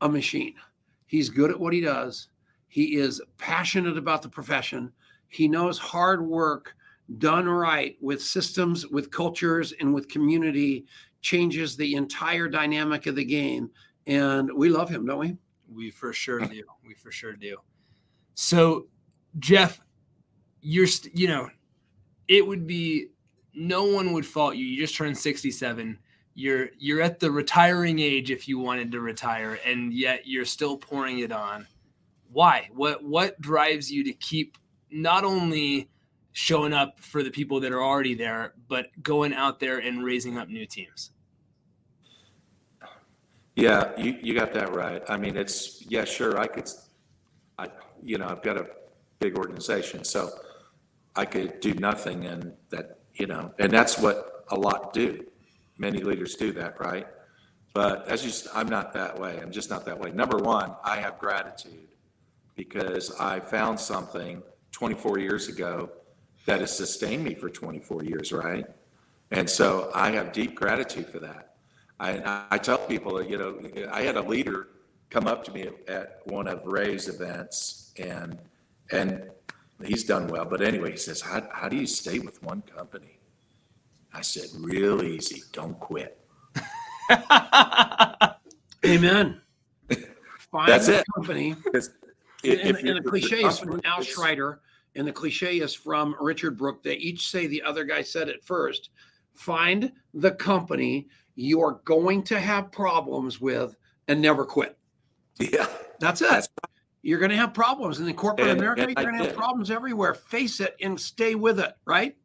[0.00, 0.54] a machine.
[1.06, 2.28] He's good at what he does.
[2.68, 4.92] He is passionate about the profession.
[5.26, 6.76] He knows hard work
[7.18, 10.86] done right with systems, with cultures, and with community
[11.20, 13.70] changes the entire dynamic of the game.
[14.06, 15.36] And we love him, don't we?
[15.72, 16.64] We for sure do.
[16.86, 17.58] We for sure do.
[18.34, 18.86] So,
[19.38, 19.80] Jeff,
[20.60, 21.48] you're, st- you know,
[22.28, 23.08] it would be
[23.54, 24.64] no one would fault you.
[24.64, 25.98] You just turned 67.
[26.34, 30.76] You're you're at the retiring age if you wanted to retire, and yet you're still
[30.76, 31.66] pouring it on.
[32.30, 32.68] Why?
[32.74, 34.58] What what drives you to keep
[34.90, 35.88] not only
[36.32, 40.36] showing up for the people that are already there, but going out there and raising
[40.36, 41.10] up new teams?
[43.56, 45.02] Yeah, you, you got that right.
[45.08, 46.70] I mean, it's, yeah, sure, I could,
[47.58, 47.68] I,
[48.02, 48.66] you know, I've got a
[49.18, 50.30] big organization, so
[51.16, 55.24] I could do nothing and that, you know, and that's what a lot do.
[55.78, 57.06] Many leaders do that, right?
[57.72, 59.38] But as you, I'm not that way.
[59.40, 60.10] I'm just not that way.
[60.10, 61.88] Number one, I have gratitude
[62.56, 64.42] because I found something
[64.72, 65.90] 24 years ago
[66.44, 68.66] that has sustained me for 24 years, right?
[69.30, 71.55] And so I have deep gratitude for that.
[71.98, 73.58] I, I tell people, you know,
[73.90, 74.68] I had a leader
[75.10, 78.38] come up to me at one of Ray's events, and
[78.90, 79.30] and
[79.84, 80.44] he's done well.
[80.44, 83.18] But anyway, he says, "How how do you stay with one company?"
[84.12, 85.42] I said, "Real easy.
[85.52, 86.20] Don't quit."
[88.84, 89.40] Amen.
[90.50, 91.04] Find That's it.
[91.14, 91.56] Company.
[91.72, 91.88] If,
[92.44, 94.60] and, and the cliche is from Al Schreider,
[94.94, 96.82] and the cliche is from Richard Brooke.
[96.82, 98.90] They each say the other guy said it first.
[99.34, 103.76] Find the company you're going to have problems with
[104.08, 104.76] and never quit.
[105.38, 105.68] Yeah.
[106.00, 106.30] That's it.
[106.30, 106.48] That's.
[107.02, 107.98] You're going to have problems.
[107.98, 110.14] And in the corporate and, America, and you're going to have problems everywhere.
[110.14, 112.16] Face it and stay with it, right?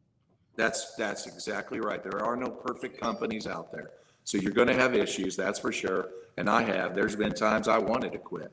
[0.56, 2.02] That's that's exactly right.
[2.02, 3.90] There are no perfect companies out there.
[4.24, 6.08] So you're going to have issues, that's for sure.
[6.36, 6.94] And I have.
[6.94, 8.52] There's been times I wanted to quit.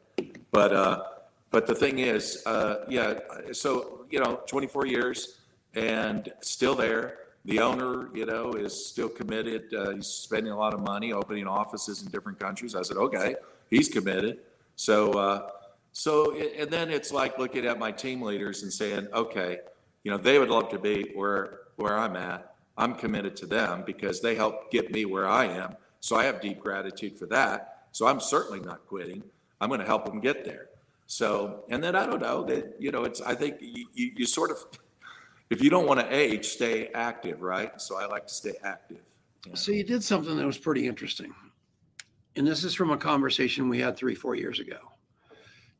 [0.51, 1.03] But uh
[1.51, 3.19] but the thing is, uh yeah,
[3.51, 5.39] so you know, 24 years
[5.75, 9.73] and still there the owner, you know, is still committed.
[9.73, 12.75] Uh, he's spending a lot of money opening offices in different countries.
[12.75, 13.35] I said, okay,
[13.69, 14.39] he's committed.
[14.75, 15.49] So, uh,
[15.91, 19.59] so, and then it's like looking at my team leaders and saying, okay,
[20.03, 22.55] you know, they would love to be where where I'm at.
[22.77, 25.75] I'm committed to them because they helped get me where I am.
[26.01, 27.87] So I have deep gratitude for that.
[27.91, 29.23] So I'm certainly not quitting.
[29.59, 30.67] I'm going to help them get there.
[31.07, 34.25] So, and then I don't know that, you know, it's, I think you, you, you
[34.25, 34.63] sort of,
[35.49, 37.79] if you don't want to age, stay active, right?
[37.81, 39.01] So I like to stay active.
[39.47, 39.55] Yeah.
[39.55, 41.33] So you did something that was pretty interesting.
[42.35, 44.77] And this is from a conversation we had three, four years ago.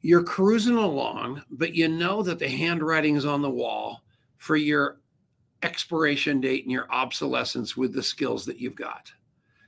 [0.01, 4.03] You're cruising along, but you know that the handwriting is on the wall
[4.37, 4.99] for your
[5.61, 9.05] expiration date and your obsolescence with the skills that you've got.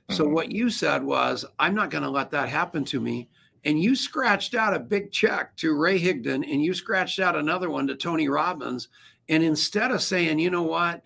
[0.08, 0.14] Mm-hmm.
[0.14, 3.28] So what you said was, I'm not going to let that happen to me.
[3.64, 7.70] And you scratched out a big check to Ray Higdon and you scratched out another
[7.70, 8.88] one to Tony Robbins
[9.32, 11.04] and instead of saying, you know what,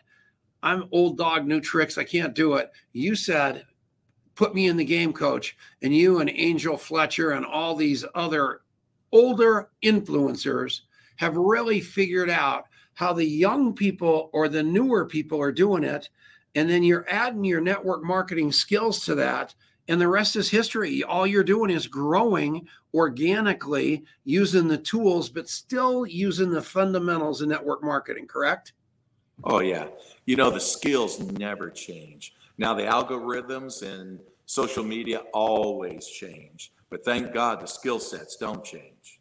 [0.60, 3.64] I'm old dog, new tricks, I can't do it, you said,
[4.34, 5.56] put me in the game, coach.
[5.80, 8.62] And you and Angel Fletcher and all these other
[9.12, 10.80] older influencers
[11.18, 16.08] have really figured out how the young people or the newer people are doing it.
[16.56, 19.54] And then you're adding your network marketing skills to that
[19.88, 21.02] and the rest is history.
[21.02, 27.48] All you're doing is growing organically using the tools, but still using the fundamentals of
[27.48, 28.72] network marketing, correct?
[29.44, 29.88] Oh, yeah.
[30.24, 32.34] You know, the skills never change.
[32.58, 38.64] Now, the algorithms and social media always change, but thank God the skill sets don't
[38.64, 39.20] change.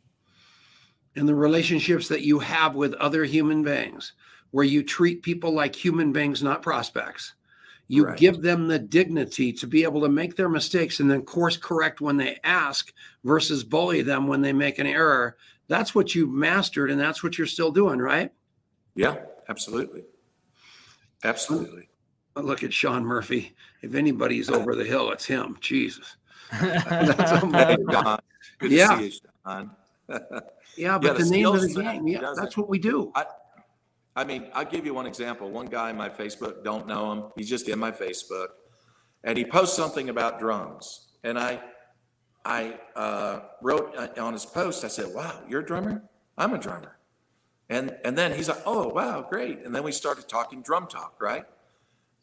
[1.15, 4.13] And the relationships that you have with other human beings,
[4.51, 7.33] where you treat people like human beings, not prospects
[7.87, 8.17] you right.
[8.17, 12.01] give them the dignity to be able to make their mistakes and then course correct
[12.01, 12.91] when they ask
[13.23, 15.37] versus bully them when they make an error.
[15.67, 18.31] That's what you've mastered and that's what you're still doing, right?
[18.95, 19.17] Yeah,
[19.49, 20.03] absolutely.
[21.23, 21.89] Absolutely.
[22.35, 23.55] Oh, look at Sean Murphy.
[23.81, 25.57] If anybody's over the hill, it's him.
[25.61, 26.17] Jesus.
[26.61, 28.19] That's.
[28.59, 28.87] Good yeah.
[28.87, 29.11] to see you,
[29.45, 29.71] Don.
[30.09, 30.41] yeah, but
[30.77, 33.11] yeah, the, the name of the game, yeah, that's what we do.
[33.15, 33.25] I,
[34.15, 35.51] I mean, I'll give you one example.
[35.51, 37.23] One guy in my Facebook, don't know him.
[37.35, 38.47] He's just in my Facebook,
[39.23, 41.07] and he posts something about drums.
[41.23, 41.59] And I,
[42.45, 46.03] I uh, wrote uh, on his post, I said, "Wow, you're a drummer?
[46.37, 46.95] I'm a drummer."
[47.69, 49.65] And and then he's like, oh wow, great.
[49.65, 51.45] And then we started talking drum talk, right?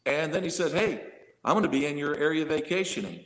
[0.05, 1.03] And then he said, hey,
[1.43, 3.25] I'm going to be in your area vacationing.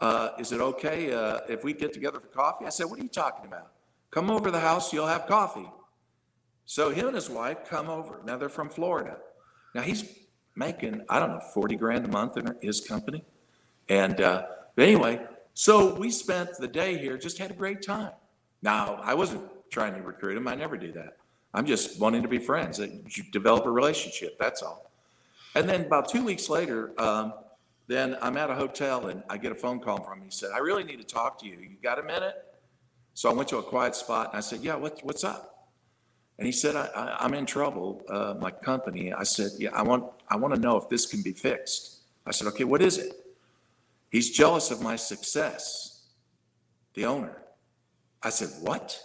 [0.00, 2.66] Uh, is it okay uh, if we get together for coffee?
[2.66, 3.72] I said, what are you talking about?
[4.10, 5.68] Come over to the house, you'll have coffee.
[6.68, 8.20] So him and his wife come over.
[8.26, 9.16] Now they're from Florida.
[9.74, 10.04] Now he's
[10.54, 13.24] making, I don't know, 40 grand a month in his company.
[13.88, 14.44] And uh,
[14.76, 15.18] anyway,
[15.54, 18.12] so we spent the day here, just had a great time.
[18.60, 20.46] Now, I wasn't trying to recruit him.
[20.46, 21.16] I never do that.
[21.54, 24.38] I'm just wanting to be friends, You develop a relationship.
[24.38, 24.90] That's all.
[25.54, 27.32] And then about two weeks later, um,
[27.86, 30.24] then I'm at a hotel and I get a phone call from him.
[30.26, 31.54] He said, I really need to talk to you.
[31.54, 32.34] You got a minute?
[33.14, 35.57] So I went to a quiet spot and I said, Yeah, what, what's up?
[36.38, 39.12] And he said, I, am in trouble, uh, my company.
[39.12, 41.98] I said, Yeah, I want, I want to know if this can be fixed.
[42.26, 43.12] I said, Okay, what is it?
[44.10, 46.06] He's jealous of my success,
[46.94, 47.42] the owner.
[48.22, 49.00] I said, What?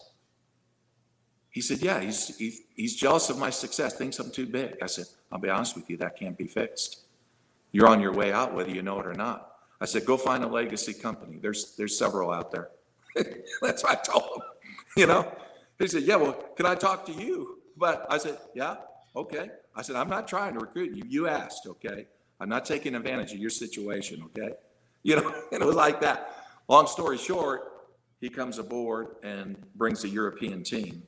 [1.49, 4.77] He said, Yeah, he's, he's, he's jealous of my success, thinks I'm too big.
[4.81, 7.01] I said, I'll be honest with you, that can't be fixed.
[7.71, 9.55] You're on your way out, whether you know it or not.
[9.81, 11.39] I said, Go find a legacy company.
[11.41, 12.69] There's, there's several out there.
[13.61, 14.43] That's what I told him,
[14.97, 15.35] you know?
[15.79, 17.59] He said, Yeah, well, can I talk to you?
[17.77, 18.75] But I said, Yeah,
[19.15, 19.49] okay.
[19.75, 21.03] I said, I'm not trying to recruit you.
[21.07, 22.07] You asked, okay?
[22.39, 24.53] I'm not taking advantage of your situation, okay?
[25.05, 26.45] You know, and it was like that.
[26.69, 27.73] Long story short,
[28.21, 31.03] he comes aboard and brings a European team.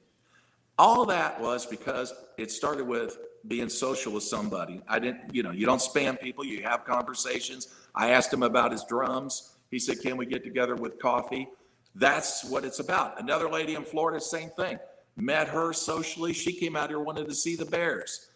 [0.78, 4.82] All that was because it started with being social with somebody.
[4.90, 7.70] I didn't, you know, you don't spam people, you have conversations.
[7.96, 9.56] I asked him about his drums.
[9.72, 11.48] He said, Can we get together with coffee?
[11.96, 13.20] That's what it's about.
[13.22, 14.78] Another lady in Florida, same thing.
[15.16, 16.34] Met her socially.
[16.34, 18.30] She came out here, wanted to see the Bears.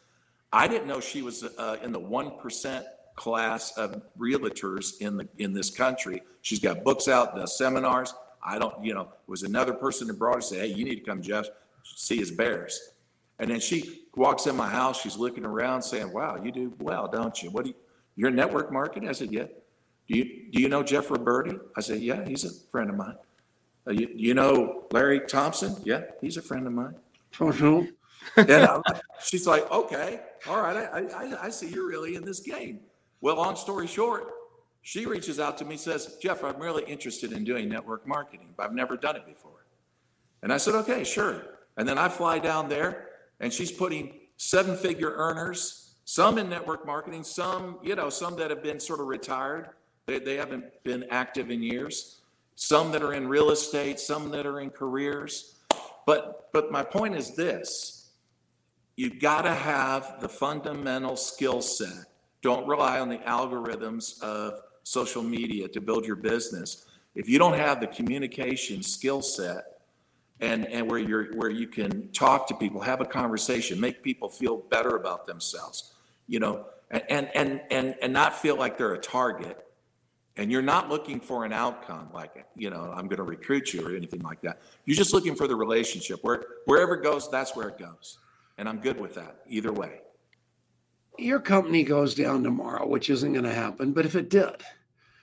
[0.52, 2.84] I didn't know she was uh, in the 1%
[3.15, 6.24] class of realtors in the in this country.
[6.41, 8.13] She's got books out, does seminars.
[8.41, 11.02] I don't, you know, was another person that brought her say, hey, you need to
[11.02, 11.45] come, Jeff,
[11.84, 12.80] see his bears.
[13.39, 15.02] And then she walks in my house.
[15.02, 17.50] She's looking around, saying, "Wow, you do well, don't you?
[17.52, 17.76] What do you?
[18.15, 19.45] You're network marketing?" I said, "Yeah."
[20.08, 21.58] Do you do you know Jeff Roberti?
[21.78, 23.15] I said, "Yeah, he's a friend of mine."
[23.88, 25.76] Uh, you, you know Larry Thompson?
[25.84, 26.96] Yeah, he's a friend of mine.
[27.39, 27.88] Oh,
[28.36, 28.82] and uh,
[29.24, 32.82] she's like, "Okay, all right, I, I I see you're really in this game."
[33.22, 34.28] Well, long story short,
[34.82, 38.65] she reaches out to me, says, Jeff, I'm really interested in doing network marketing, but
[38.65, 39.65] I've never done it before.
[40.42, 41.44] And I said, okay, sure.
[41.78, 46.86] And then I fly down there and she's putting seven figure earners, some in network
[46.86, 49.70] marketing, some, you know, some that have been sort of retired.
[50.06, 52.18] They, they haven't been active in years.
[52.62, 55.60] Some that are in real estate, some that are in careers.
[56.06, 58.12] But but my point is this
[58.98, 62.06] you've got to have the fundamental skill set
[62.41, 66.86] don't rely on the algorithms of social media to build your business.
[67.15, 69.80] If you don't have the communication skill set
[70.41, 74.28] and, and where you're where you can talk to people, have a conversation, make people
[74.28, 75.93] feel better about themselves,
[76.28, 79.65] you know, and and and and not feel like they're a target.
[80.39, 83.86] And you're not looking for an outcome like, you know, I'm going to recruit you
[83.86, 84.62] or anything like that.
[84.86, 86.19] You're just looking for the relationship.
[86.21, 88.19] Where wherever it goes, that's where it goes.
[88.58, 89.99] And I'm good with that either way
[91.19, 94.63] your company goes down tomorrow, which isn't going to happen, but if it did,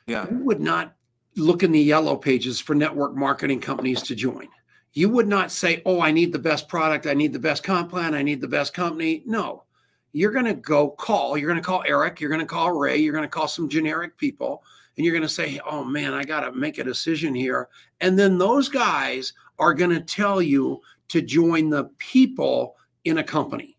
[0.07, 0.95] yeah, you would not
[1.37, 4.49] look in the yellow pages for network marketing companies to join.
[4.93, 7.91] You would not say, "Oh, I need the best product, I need the best comp
[7.91, 9.65] plan, I need the best company." No.
[10.13, 12.97] You're going to go call, you're going to call Eric, you're going to call Ray,
[12.97, 14.65] you're going to call some generic people
[14.97, 17.69] and you're going to say, "Oh man, I got to make a decision here."
[18.01, 23.25] And then those guys are going to tell you to join the people in a
[23.25, 23.77] company.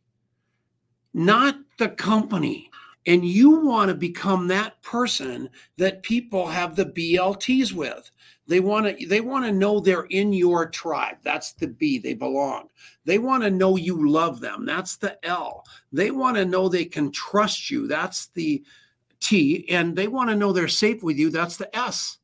[1.13, 2.69] Not the company
[3.07, 8.11] and you want to become that person that people have the BLTs with.
[8.47, 11.17] They want to they want to know they're in your tribe.
[11.23, 12.67] That's the B, they belong.
[13.05, 14.65] They want to know you love them.
[14.65, 15.65] That's the L.
[15.91, 17.87] They want to know they can trust you.
[17.87, 18.63] That's the
[19.19, 21.29] T and they want to know they're safe with you.
[21.29, 22.17] That's the S.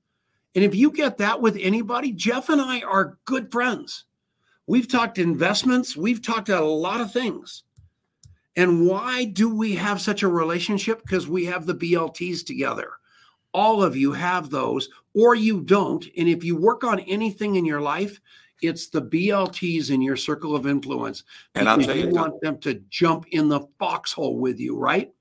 [0.55, 4.05] And if you get that with anybody, Jeff and I are good friends.
[4.67, 7.63] We've talked investments, we've talked a lot of things.
[8.55, 11.01] And why do we have such a relationship?
[11.01, 12.91] Because we have the BLTs together.
[13.51, 16.05] All of you have those, or you don't.
[16.17, 18.21] And if you work on anything in your life,
[18.61, 21.23] it's the BLTs in your circle of influence.
[21.55, 25.11] And I'll tell you, you want them to jump in the foxhole with you, right?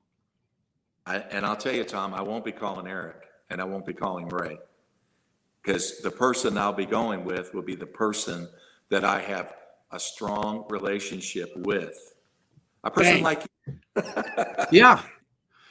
[1.07, 3.17] I, and I'll tell you, Tom, I won't be calling Eric
[3.51, 4.59] and I won't be calling Ray
[5.63, 8.49] because the person I'll be going with will be the person
[8.91, 9.55] that I have
[9.91, 11.97] a strong relationship with
[12.85, 13.23] a person Dang.
[13.23, 13.79] like you.
[14.73, 15.03] yeah.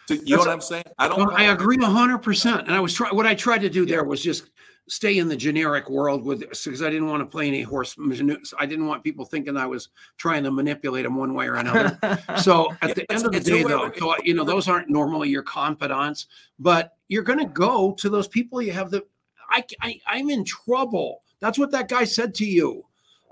[0.08, 0.84] So you That's know what I'm saying?
[0.98, 1.34] I don't.
[1.34, 2.68] I agree hundred percent.
[2.68, 3.16] And I was trying.
[3.16, 4.50] What I tried to do there was just
[4.88, 7.96] stay in the generic world with because I didn't want to play any horse.
[8.60, 11.98] I didn't want people thinking I was trying to manipulate them one way or another.
[12.42, 15.44] so at the end of the day, though, so, you know, those aren't normally your
[15.44, 16.28] confidants,
[16.60, 19.06] but you're going to go to those people you have the.
[19.50, 21.22] I, I I'm in trouble.
[21.40, 22.86] That's what that guy said to you.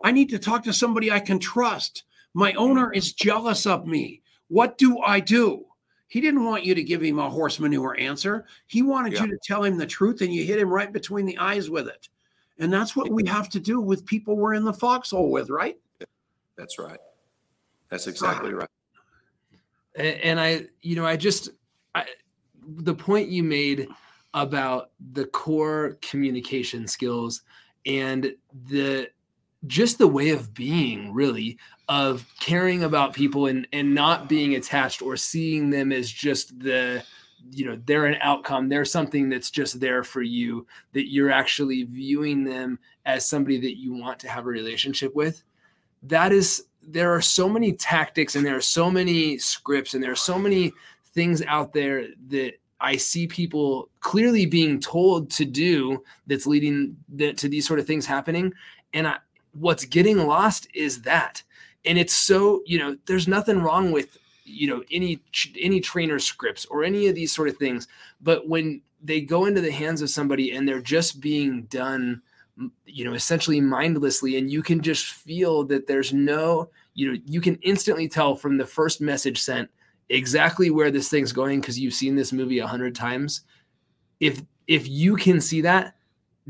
[0.03, 2.03] I need to talk to somebody I can trust.
[2.33, 4.21] My owner is jealous of me.
[4.47, 5.65] What do I do?
[6.10, 8.45] He didn't want you to give him a horse manure answer.
[8.67, 9.24] He wanted yeah.
[9.24, 11.88] you to tell him the truth, and you hit him right between the eyes with
[11.88, 12.10] it.
[12.58, 15.78] And that's what we have to do with people we're in the foxhole with, right?
[16.58, 17.00] That's right.
[17.88, 18.69] That's exactly right.
[19.95, 21.50] And I, you know, I just,
[21.95, 22.06] I,
[22.67, 23.88] the point you made
[24.34, 27.41] about the core communication skills
[27.86, 28.36] and
[28.67, 29.10] the
[29.67, 31.58] just the way of being really
[31.89, 37.04] of caring about people and and not being attached or seeing them as just the
[37.52, 41.84] you know they're an outcome they're something that's just there for you that you're actually
[41.84, 45.43] viewing them as somebody that you want to have a relationship with
[46.04, 50.12] that is there are so many tactics and there are so many scripts and there
[50.12, 50.72] are so many
[51.13, 57.50] things out there that I see people clearly being told to do that's leading to
[57.50, 58.54] these sort of things happening.
[58.93, 59.17] And I,
[59.53, 61.43] what's getting lost is that.
[61.85, 65.19] And it's so you know there's nothing wrong with you know any
[65.59, 67.88] any trainer scripts or any of these sort of things.
[68.21, 72.21] But when they go into the hands of somebody and they're just being done
[72.85, 77.39] you know essentially mindlessly and you can just feel that there's no you know you
[77.39, 79.69] can instantly tell from the first message sent
[80.09, 83.41] exactly where this thing's going because you've seen this movie a hundred times.
[84.19, 85.95] If if you can see that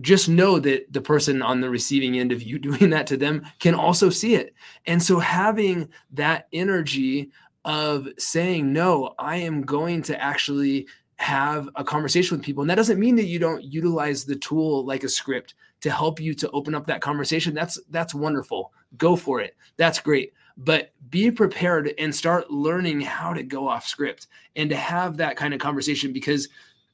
[0.02, 3.44] just know that the person on the receiving end of you doing that to them
[3.60, 4.54] can also see it.
[4.86, 7.32] And so having that energy
[7.66, 12.62] of saying, no, I am going to actually have a conversation with people.
[12.62, 16.20] And that doesn't mean that you don't utilize the tool like a script to help
[16.20, 17.54] you to open up that conversation.
[17.54, 18.72] That's that's wonderful.
[18.98, 19.56] Go for it.
[19.76, 20.34] That's great.
[20.56, 25.36] But be prepared and start learning how to go off script and to have that
[25.36, 26.48] kind of conversation because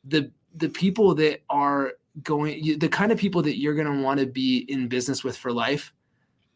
[0.03, 4.19] the the people that are going the kind of people that you're going to want
[4.19, 5.93] to be in business with for life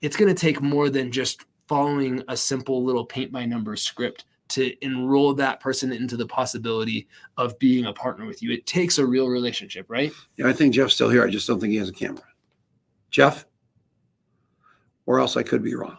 [0.02, 4.26] it's going to take more than just following a simple little paint by numbers script
[4.50, 8.52] to enroll that person into the possibility of being a partner with you.
[8.52, 10.12] It takes a real relationship right?
[10.38, 11.24] Yeah i think jeff's still here.
[11.24, 12.24] I just don't think he has a camera.
[13.12, 13.46] Jeff?
[15.06, 15.98] Or else i could be wrong.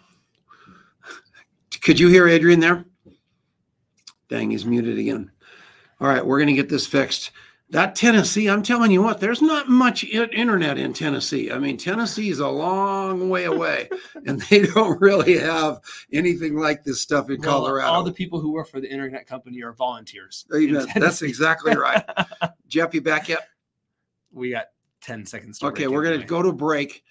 [1.80, 2.84] Could you hear adrian there?
[4.28, 5.30] Dang he's muted again.
[6.00, 7.30] All right we're going to get this fixed
[7.70, 11.52] that Tennessee, I'm telling you what, there's not much internet in Tennessee.
[11.52, 13.88] I mean, Tennessee is a long way away,
[14.26, 15.78] and they don't really have
[16.12, 17.88] anything like this stuff in well, Colorado.
[17.88, 20.46] All the people who work for the internet company are volunteers.
[20.94, 22.04] That's exactly right.
[22.68, 23.48] Jeff, you back yet?
[24.32, 24.66] We got
[25.02, 25.62] 10 seconds.
[25.62, 27.04] okay, we're going to go to break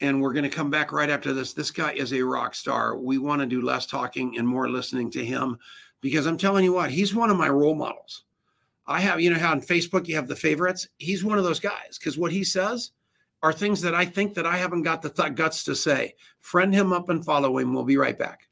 [0.00, 1.52] and we're going to come back right after this.
[1.54, 2.96] This guy is a rock star.
[2.96, 5.58] We want to do less talking and more listening to him
[6.00, 8.24] because I'm telling you what, he's one of my role models.
[8.86, 10.88] I have, you know, how on Facebook you have the favorites.
[10.98, 12.92] He's one of those guys because what he says
[13.42, 16.14] are things that I think that I haven't got the th- guts to say.
[16.40, 17.74] Friend him up and follow him.
[17.74, 18.48] We'll be right back.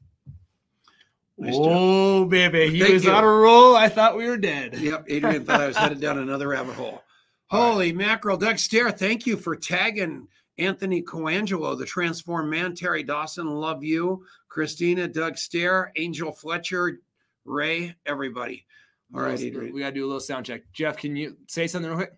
[1.37, 2.29] Nice oh, job.
[2.29, 2.69] baby.
[2.69, 3.11] He Thank was you.
[3.11, 3.75] on a roll.
[3.75, 4.77] I thought we were dead.
[4.77, 5.05] Yep.
[5.07, 7.03] Adrian thought I was headed down another rabbit hole.
[7.47, 8.37] Holy mackerel.
[8.37, 12.75] Doug Stair, thank you for tagging Anthony Coangelo, the transformed man.
[12.75, 14.25] Terry Dawson, love you.
[14.47, 16.99] Christina, Doug Stair, Angel Fletcher,
[17.43, 18.65] Ray, everybody.
[19.13, 19.73] All right, Adrian.
[19.73, 20.61] We got to do a little sound check.
[20.71, 22.13] Jeff, can you say something real quick?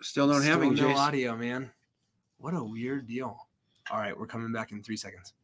[0.00, 1.70] Still don't have any no audio, man.
[2.38, 3.38] What a weird deal.
[3.90, 5.34] All right, we're coming back in three seconds.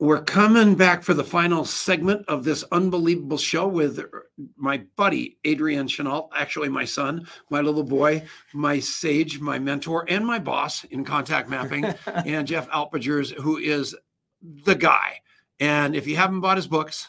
[0.00, 5.38] We're coming back for the final segment of this unbelievable show with er, my buddy
[5.44, 10.82] Adrian Chenault, actually my son, my little boy, my sage, my mentor, and my boss
[10.84, 13.94] in contact mapping, and Jeff Altgilbers, who is
[14.42, 15.20] the guy.
[15.60, 17.08] And if you haven't bought his books,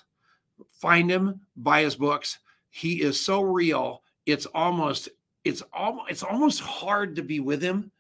[0.80, 2.40] find him, buy his books.
[2.70, 4.02] He is so real.
[4.26, 5.10] It's almost
[5.44, 7.92] it's almost it's almost hard to be with him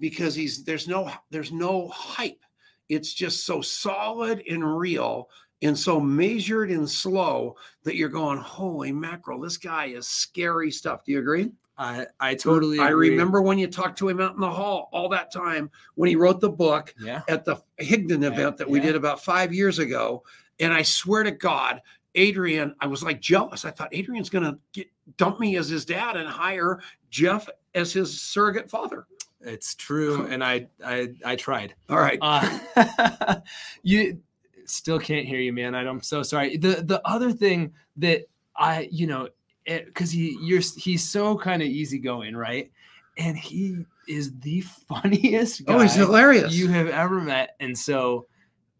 [0.00, 2.42] because he's there's no there's no hype.
[2.88, 5.28] It's just so solid and real
[5.62, 11.04] and so measured and slow that you're going, holy mackerel, this guy is scary stuff.
[11.04, 11.50] Do you agree?
[11.76, 15.08] I, I totally I remember when you talked to him out in the hall all
[15.08, 17.22] that time when he wrote the book yeah.
[17.28, 18.50] at the Higdon event yeah.
[18.50, 18.86] that we yeah.
[18.86, 20.22] did about five years ago.
[20.60, 21.82] And I swear to God,
[22.14, 23.64] Adrian, I was like jealous.
[23.64, 27.92] I thought Adrian's going to get dump me as his dad and hire Jeff as
[27.92, 29.06] his surrogate father.
[29.40, 31.74] It's true, and I I I tried.
[31.90, 32.18] All right.
[32.22, 33.40] Uh,
[33.82, 34.20] you
[34.64, 35.74] still can't hear you, man.
[35.74, 36.56] I'm so sorry.
[36.56, 38.22] The the other thing that
[38.56, 39.28] I you know
[39.66, 42.70] because he you're he's so kind of easygoing, right?
[43.16, 46.52] and he is the funniest guy Oh, he's hilarious.
[46.52, 47.54] you have ever met.
[47.60, 48.26] And so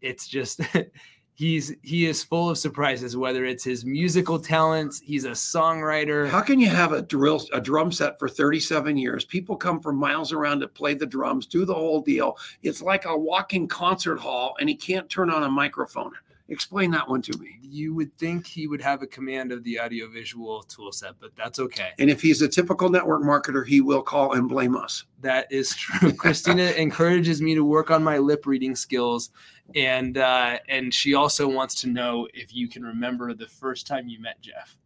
[0.01, 0.59] it's just
[1.35, 6.27] he's he is full of surprises, whether it's his musical talents, he's a songwriter.
[6.29, 9.25] How can you have a drill a drum set for 37 years?
[9.25, 12.37] People come from miles around to play the drums, do the whole deal.
[12.63, 16.13] It's like a walking concert hall, and he can't turn on a microphone.
[16.47, 17.57] Explain that one to me.
[17.61, 21.57] you would think he would have a command of the audiovisual tool set, but that's
[21.57, 21.89] okay.
[21.97, 25.05] And if he's a typical network marketer, he will call and blame us.
[25.21, 26.13] That is true.
[26.17, 29.31] Christina encourages me to work on my lip reading skills,
[29.73, 34.07] and uh, and she also wants to know if you can remember the first time
[34.07, 34.77] you met Jeff.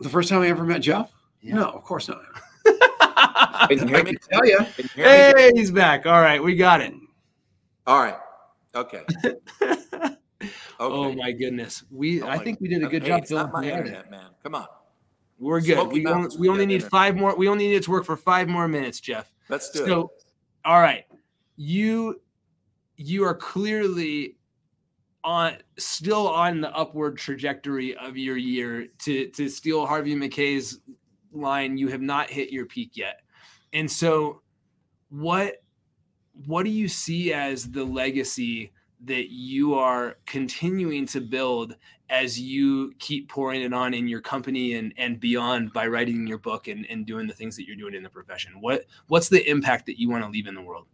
[0.00, 1.12] The first time I ever met Jeff?
[1.40, 1.54] Yeah.
[1.54, 2.22] No, of course not.
[3.68, 4.10] Can you I hear me?
[4.12, 4.56] can tell you.
[4.58, 5.40] Can you hear me?
[5.40, 6.06] hey, he's back.
[6.06, 6.92] All right, we got it.
[7.86, 8.16] All right.
[8.74, 9.04] Okay.
[10.80, 13.52] Oh my goodness, we Oh I think we did a good Hey, job it's not
[13.52, 14.30] my internet, man.
[14.42, 14.66] Come on.
[15.38, 15.74] We're good.
[15.74, 16.90] Smoky We only, we only need internet.
[16.90, 17.36] five more.
[17.36, 19.32] We only need it to work for five more minutes, Jeff.
[19.48, 20.24] Let's do So, it.
[20.64, 21.04] all right,
[21.56, 22.20] you
[22.96, 24.36] you are clearly
[25.24, 28.88] on still on the upward trajectory of your year.
[29.00, 30.80] To to steal Harvey Mackay's
[31.32, 33.20] line, you have not hit your peak yet.
[33.72, 34.42] And so,
[35.08, 35.62] what
[36.46, 38.72] what do you see as the legacy
[39.06, 41.76] that you are continuing to build
[42.10, 46.38] as you keep pouring it on in your company and and beyond by writing your
[46.38, 49.48] book and, and doing the things that you're doing in the profession what what's the
[49.48, 50.86] impact that you want to leave in the world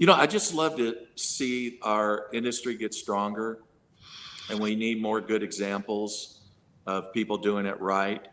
[0.00, 3.58] You know, I just love to see our industry get stronger,
[4.48, 6.40] and we need more good examples
[6.86, 8.26] of people doing it right.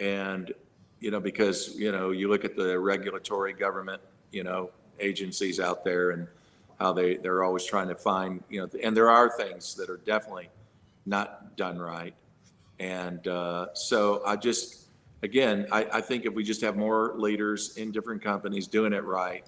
[0.00, 0.52] And,
[1.00, 4.02] you know, because, you know, you look at the regulatory government,
[4.32, 6.28] you know, agencies out there and
[6.82, 9.98] how they, they're always trying to find, you know, and there are things that are
[9.98, 10.48] definitely
[11.06, 12.14] not done right.
[12.80, 14.86] And uh, so I just,
[15.22, 19.04] again, I, I think if we just have more leaders in different companies doing it
[19.04, 19.44] right,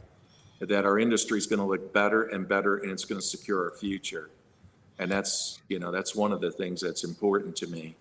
[0.60, 3.64] that our industry is going to look better and better and it's going to secure
[3.64, 4.30] our future.
[5.00, 7.96] And that's, you know, that's one of the things that's important to me.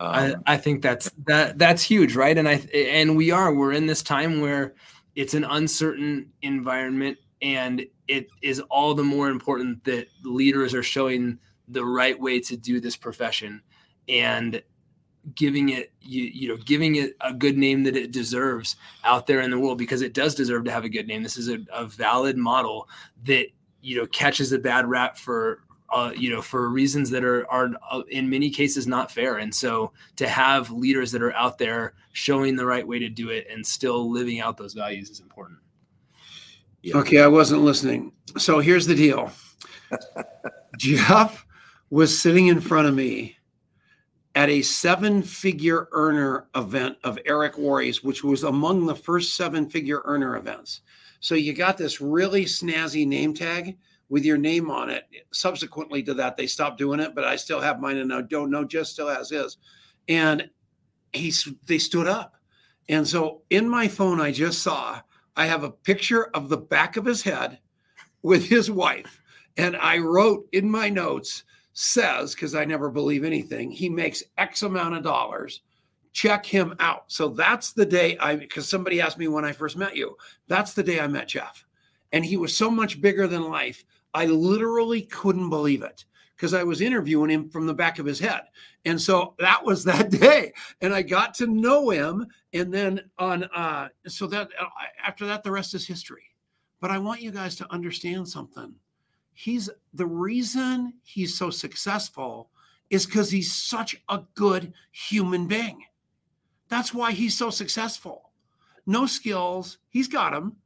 [0.00, 3.70] I, Um, I think that's that that's huge right and i and we are we're
[3.70, 4.74] in this time where
[5.14, 11.38] it's an uncertain environment and it is all the more important that leaders are showing
[11.68, 13.60] the right way to do this profession
[14.08, 14.62] and
[15.34, 19.40] giving it you, you know giving it a good name that it deserves out there
[19.40, 21.22] in the world because it does deserve to have a good name.
[21.22, 22.88] This is a, a valid model
[23.24, 23.46] that
[23.80, 25.62] you know catches a bad rap for
[25.92, 29.54] uh, you know for reasons that are are uh, in many cases not fair and
[29.54, 33.46] so to have leaders that are out there showing the right way to do it
[33.50, 35.58] and still living out those values is important
[36.82, 36.96] yeah.
[36.96, 38.12] Okay, I wasn't listening.
[38.38, 39.30] So here's the deal
[40.78, 41.46] Jeff
[41.90, 43.36] was sitting in front of me
[44.34, 49.68] at a seven figure earner event of Eric Worre's, which was among the first seven
[49.68, 50.80] figure earner events.
[51.20, 53.78] So you got this really snazzy name tag
[54.12, 55.04] with your name on it.
[55.30, 58.50] Subsequently to that, they stopped doing it, but I still have mine and I don't
[58.50, 59.56] know, just still has his.
[60.06, 60.50] And
[61.14, 62.36] he's they stood up.
[62.90, 65.00] And so in my phone, I just saw
[65.34, 67.58] I have a picture of the back of his head
[68.20, 69.22] with his wife.
[69.56, 74.62] And I wrote in my notes, says, because I never believe anything, he makes X
[74.62, 75.62] amount of dollars.
[76.12, 77.04] Check him out.
[77.06, 80.74] So that's the day I, because somebody asked me when I first met you, that's
[80.74, 81.64] the day I met Jeff.
[82.12, 83.86] And he was so much bigger than life.
[84.14, 86.04] I literally couldn't believe it
[86.36, 88.42] because I was interviewing him from the back of his head.
[88.84, 90.52] And so that was that day.
[90.80, 92.26] And I got to know him.
[92.52, 94.66] And then on, uh, so that uh,
[95.04, 96.24] after that, the rest is history.
[96.80, 98.74] But I want you guys to understand something.
[99.34, 102.50] He's the reason he's so successful
[102.90, 105.84] is because he's such a good human being.
[106.68, 108.32] That's why he's so successful.
[108.84, 110.56] No skills, he's got them.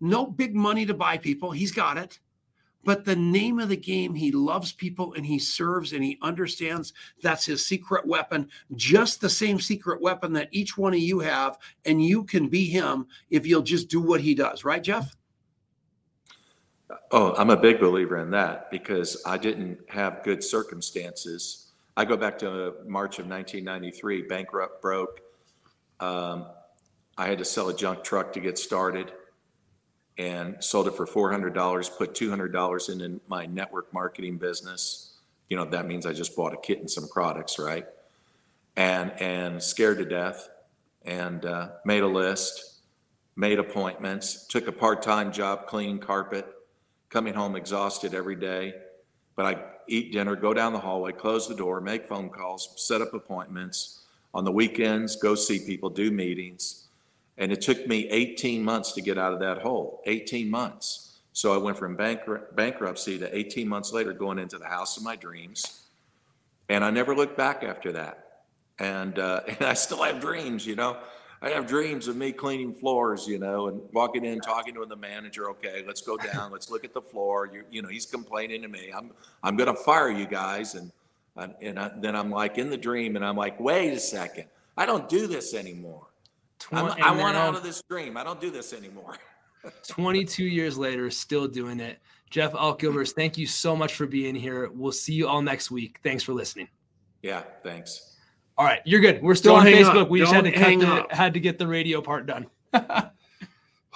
[0.00, 2.20] No big money to buy people, he's got it.
[2.84, 6.92] But the name of the game, he loves people and he serves and he understands
[7.22, 11.58] that's his secret weapon, just the same secret weapon that each one of you have.
[11.84, 15.14] And you can be him if you'll just do what he does, right, Jeff?
[17.12, 21.72] Oh, I'm a big believer in that because I didn't have good circumstances.
[21.96, 25.20] I go back to March of 1993, bankrupt, broke.
[26.00, 26.46] Um,
[27.18, 29.12] I had to sell a junk truck to get started
[30.20, 35.14] and sold it for $400, put $200 into my network marketing business.
[35.48, 37.86] You know, that means I just bought a kit and some products, right?
[38.76, 40.50] And, and scared to death
[41.06, 42.82] and uh, made a list,
[43.34, 46.46] made appointments, took a part-time job cleaning carpet,
[47.08, 48.74] coming home exhausted every day.
[49.36, 53.00] But I eat dinner, go down the hallway, close the door, make phone calls, set
[53.00, 54.02] up appointments,
[54.34, 56.88] on the weekends, go see people, do meetings.
[57.40, 60.02] And it took me 18 months to get out of that hole.
[60.06, 61.18] 18 months.
[61.32, 65.02] So I went from bankrupt, bankruptcy to 18 months later going into the house of
[65.02, 65.84] my dreams.
[66.68, 68.42] And I never looked back after that.
[68.78, 70.98] And, uh, and I still have dreams, you know.
[71.42, 74.96] I have dreams of me cleaning floors, you know, and walking in, talking to the
[74.96, 75.48] manager.
[75.50, 76.52] Okay, let's go down.
[76.52, 77.48] Let's look at the floor.
[77.50, 78.92] You, you know, he's complaining to me.
[78.94, 79.12] I'm,
[79.42, 80.74] I'm going to fire you guys.
[80.74, 80.92] And,
[81.38, 84.44] and, and I, then I'm like in the dream, and I'm like, wait a second,
[84.76, 86.09] I don't do this anymore.
[86.72, 88.16] I'm, I want out um, of this dream.
[88.16, 89.16] I don't do this anymore.
[89.88, 91.98] 22 years later, still doing it.
[92.30, 94.70] Jeff Altgilbers, thank you so much for being here.
[94.72, 95.98] We'll see you all next week.
[96.02, 96.68] Thanks for listening.
[97.22, 98.16] Yeah, thanks.
[98.56, 99.22] All right, you're good.
[99.22, 100.02] We're still Don't on Facebook.
[100.02, 100.10] Up.
[100.10, 102.46] We just had to hang the, had to get the radio part done.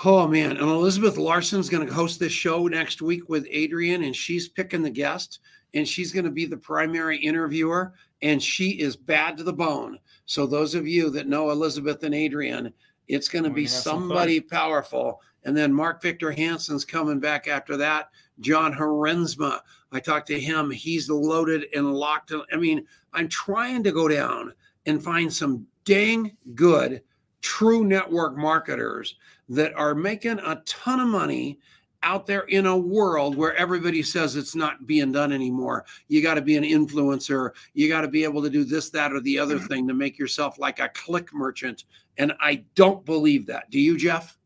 [0.04, 4.16] oh man, and Elizabeth Larson's going to host this show next week with Adrian, and
[4.16, 5.40] she's picking the guest,
[5.74, 9.98] and she's going to be the primary interviewer, and she is bad to the bone.
[10.26, 12.72] So those of you that know Elizabeth and Adrian,
[13.08, 15.20] it's going to be somebody powerful.
[15.44, 18.08] And then Mark Victor Hansen's coming back after that.
[18.40, 19.60] John Herensma.
[19.92, 20.70] I talked to him.
[20.70, 22.32] He's loaded and locked.
[22.52, 24.54] I mean, I'm trying to go down
[24.86, 27.02] and find some dang good
[27.42, 29.16] true network marketers
[29.50, 31.58] that are making a ton of money
[32.04, 35.84] out there in a world where everybody says it's not being done anymore.
[36.08, 37.50] You got to be an influencer.
[37.72, 39.66] You got to be able to do this, that, or the other mm-hmm.
[39.66, 41.84] thing to make yourself like a click merchant.
[42.18, 43.70] And I don't believe that.
[43.70, 44.38] Do you, Jeff?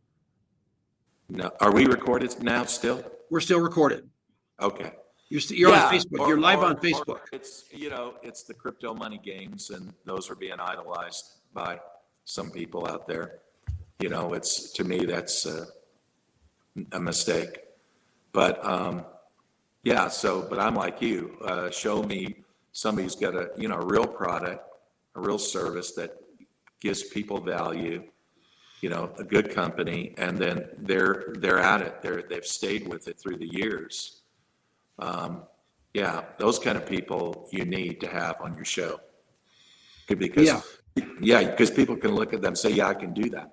[1.28, 1.50] No.
[1.61, 3.04] Are we recorded now still?
[3.30, 4.09] We're still recorded.
[4.61, 4.92] Okay.
[5.28, 6.20] You're, st- you're yeah, on Facebook.
[6.20, 7.20] Or, you're live or, on Facebook.
[7.32, 11.78] It's you know it's the crypto money games, and those are being idolized by
[12.24, 13.40] some people out there.
[14.00, 15.66] You know, it's to me that's a,
[16.93, 17.61] a mistake.
[18.33, 19.05] But um,
[19.83, 21.37] yeah, so but I'm like you.
[21.45, 24.64] Uh, show me somebody who's got a you know a real product,
[25.14, 26.16] a real service that
[26.81, 28.05] gives people value.
[28.81, 32.01] You know, a good company, and then they're they're at it.
[32.01, 34.18] They're they've stayed with it through the years
[34.99, 35.43] um,
[35.95, 39.01] yeah, those kind of people you need to have on your show.
[40.07, 40.61] Because, yeah,
[41.20, 43.53] yeah, because people can look at them and say, yeah, I can do that.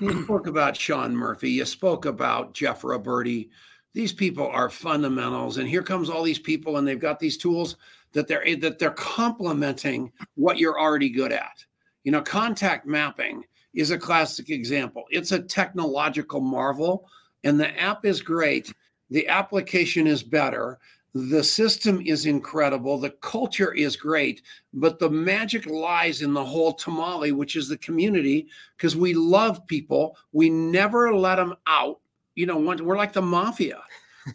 [0.00, 1.50] You spoke about Sean Murphy.
[1.50, 3.50] You spoke about Jeff Roberti.
[3.92, 7.76] These people are fundamentals, and here comes all these people, and they've got these tools
[8.12, 11.64] that they're eh, that they're complementing what you're already good at.
[12.02, 15.04] You know, contact mapping is a classic example.
[15.10, 17.08] It's a technological marvel,
[17.44, 18.72] and the app is great
[19.10, 20.78] the application is better.
[21.14, 22.98] The system is incredible.
[22.98, 24.42] The culture is great,
[24.72, 29.64] but the magic lies in the whole tamale, which is the community, because we love
[29.68, 30.16] people.
[30.32, 32.00] We never let them out.
[32.34, 33.80] You know, we're like the mafia.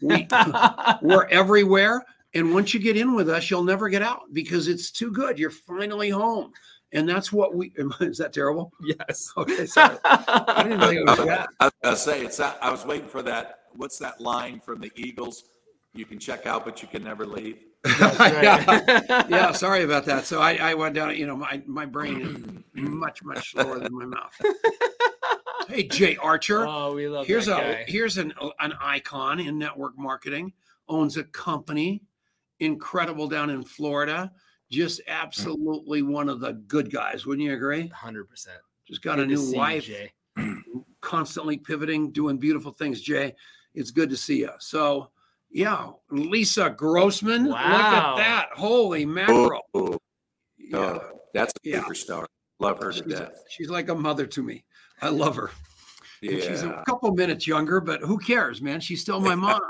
[0.01, 0.25] We,
[1.01, 2.05] we're everywhere.
[2.33, 5.37] And once you get in with us, you'll never get out because it's too good.
[5.37, 6.53] You're finally home.
[6.91, 8.71] And that's what we is that terrible?
[8.81, 9.31] Yes.
[9.37, 9.65] Okay.
[9.65, 9.97] Sorry.
[10.03, 11.49] I didn't think it was that.
[11.59, 14.79] I was gonna say it's that I was waiting for that what's that line from
[14.79, 15.45] the Eagles?
[15.93, 17.65] You can check out, but you can never leave.
[17.99, 19.25] yeah.
[19.29, 20.25] yeah, sorry about that.
[20.25, 21.15] So I, I went down.
[21.15, 22.21] You know, my my brain
[22.75, 24.33] is much much slower than my mouth.
[25.67, 26.65] hey, Jay Archer.
[26.67, 27.85] Oh, we love here's a guy.
[27.87, 30.53] here's an an icon in network marketing.
[30.87, 32.03] Owns a company,
[32.59, 34.31] incredible down in Florida.
[34.69, 35.11] Just mm-hmm.
[35.11, 37.25] absolutely one of the good guys.
[37.25, 37.87] Wouldn't you agree?
[37.87, 38.59] Hundred percent.
[38.87, 39.85] Just got good a new wife.
[39.85, 40.11] Jay
[41.01, 43.01] constantly pivoting, doing beautiful things.
[43.01, 43.35] Jay,
[43.73, 44.51] it's good to see you.
[44.59, 45.09] So,
[45.51, 47.45] yeah, Lisa Grossman.
[47.45, 47.71] Wow.
[47.71, 48.49] Look at that.
[48.53, 49.61] Holy mackerel.
[49.73, 49.97] Oh,
[50.57, 50.77] yeah.
[50.77, 51.01] Oh,
[51.33, 51.81] that's a yeah.
[51.81, 52.25] superstar.
[52.59, 53.43] Love her to she's, death.
[53.49, 54.65] She's like a mother to me.
[55.01, 55.51] I love her.
[56.21, 56.41] Yeah.
[56.41, 58.81] she's a couple minutes younger, but who cares, man?
[58.81, 59.61] She's still my mom.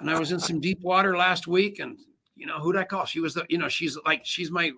[0.00, 1.98] and I was in some deep water last week, and
[2.36, 3.06] you know who'd I call?
[3.06, 4.72] She was the, you know, she's like she's my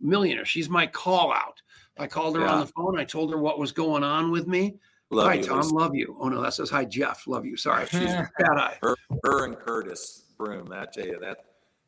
[0.00, 0.46] millionaire.
[0.46, 1.60] She's my call out.
[1.98, 2.52] I called her yeah.
[2.52, 2.98] on the phone.
[2.98, 4.76] I told her what was going on with me.
[5.12, 5.42] Love hi, you.
[5.42, 5.68] Tom.
[5.68, 6.16] Love you.
[6.18, 7.26] Oh no, that says hi, Jeff.
[7.26, 7.56] Love you.
[7.56, 8.78] Sorry, she's bad eye.
[8.80, 10.68] Her, her and Curtis Broom.
[10.68, 11.44] That tell you that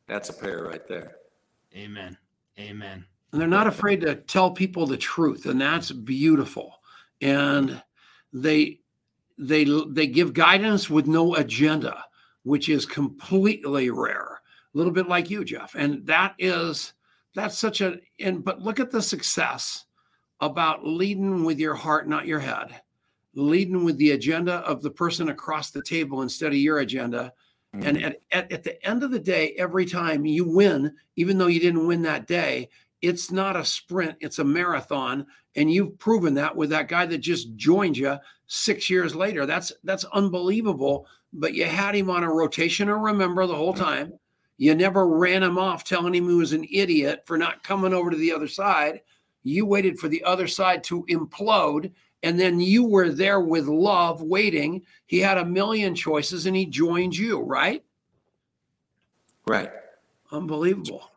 [0.07, 1.15] that's a pair right there.
[1.75, 2.15] Amen.
[2.59, 3.03] Amen.
[3.31, 6.79] And they're not afraid to tell people the truth, and that's beautiful.
[7.19, 7.81] And
[8.31, 8.79] they
[9.39, 12.05] they they give guidance with no agenda,
[12.43, 14.39] which is completely rare.
[14.73, 15.73] A little bit like you, Jeff.
[15.73, 16.93] And that is
[17.33, 19.85] that's such a and but look at the success
[20.41, 22.81] about leading with your heart, not your head
[23.35, 27.33] leading with the agenda of the person across the table instead of your agenda.
[27.75, 27.87] Mm-hmm.
[27.87, 31.47] And at, at, at the end of the day, every time you win, even though
[31.47, 32.69] you didn't win that day,
[33.01, 35.27] it's not a sprint, it's a marathon.
[35.55, 38.17] And you've proven that with that guy that just joined you
[38.47, 39.45] six years later.
[39.45, 41.07] That's that's unbelievable.
[41.33, 43.83] But you had him on a rotational remember the whole mm-hmm.
[43.83, 44.13] time.
[44.57, 48.09] You never ran him off telling him he was an idiot for not coming over
[48.09, 49.01] to the other side
[49.43, 51.91] You waited for the other side to implode,
[52.25, 54.81] and then you were there with love waiting.
[55.05, 57.83] He had a million choices and he joined you, right?
[59.47, 59.71] Right.
[60.31, 61.09] Unbelievable.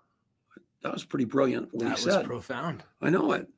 [0.83, 1.71] That was pretty brilliant.
[1.73, 2.27] What that he was said.
[2.27, 2.85] profound.
[3.01, 3.49] I know it.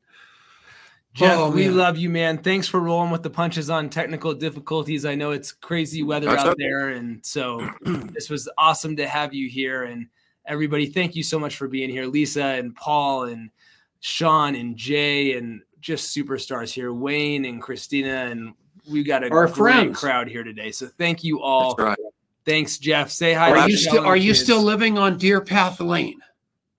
[1.13, 1.77] Jeff, Oh, we man.
[1.77, 2.39] love you, man.
[2.39, 5.05] Thanks for rolling with the punches on technical difficulties.
[5.05, 6.63] I know it's crazy weather That's out okay.
[6.63, 9.83] there, and so this was awesome to have you here.
[9.83, 10.07] And
[10.47, 13.51] everybody, thank you so much for being here, Lisa and Paul and
[13.99, 18.55] Sean and Jay and just superstars here, Wayne and Christina, and
[18.91, 19.99] we've got a Our great friends.
[19.99, 20.71] crowd here today.
[20.71, 21.75] So thank you all.
[21.75, 21.99] That's right.
[22.45, 23.11] Thanks, Jeff.
[23.11, 23.51] Say hi.
[23.51, 26.21] Are to you the still Shalom are you still living on Deer Path Lane?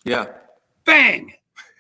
[0.04, 0.26] Yeah.
[0.86, 1.34] Bang!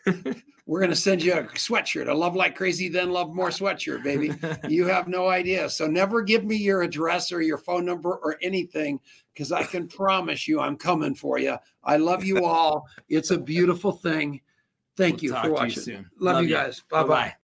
[0.67, 4.31] We're gonna send you a sweatshirt, a love like crazy, then love more sweatshirt, baby.
[4.69, 5.69] you have no idea.
[5.69, 8.99] So never give me your address or your phone number or anything,
[9.33, 11.57] because I can promise you I'm coming for you.
[11.83, 12.87] I love you all.
[13.09, 14.39] It's a beautiful thing.
[15.01, 15.81] Thank We'll you for you watching.
[15.83, 16.11] soon.
[16.19, 16.55] Love, Love you you.
[16.55, 16.83] guys.
[16.89, 17.35] Bye bye.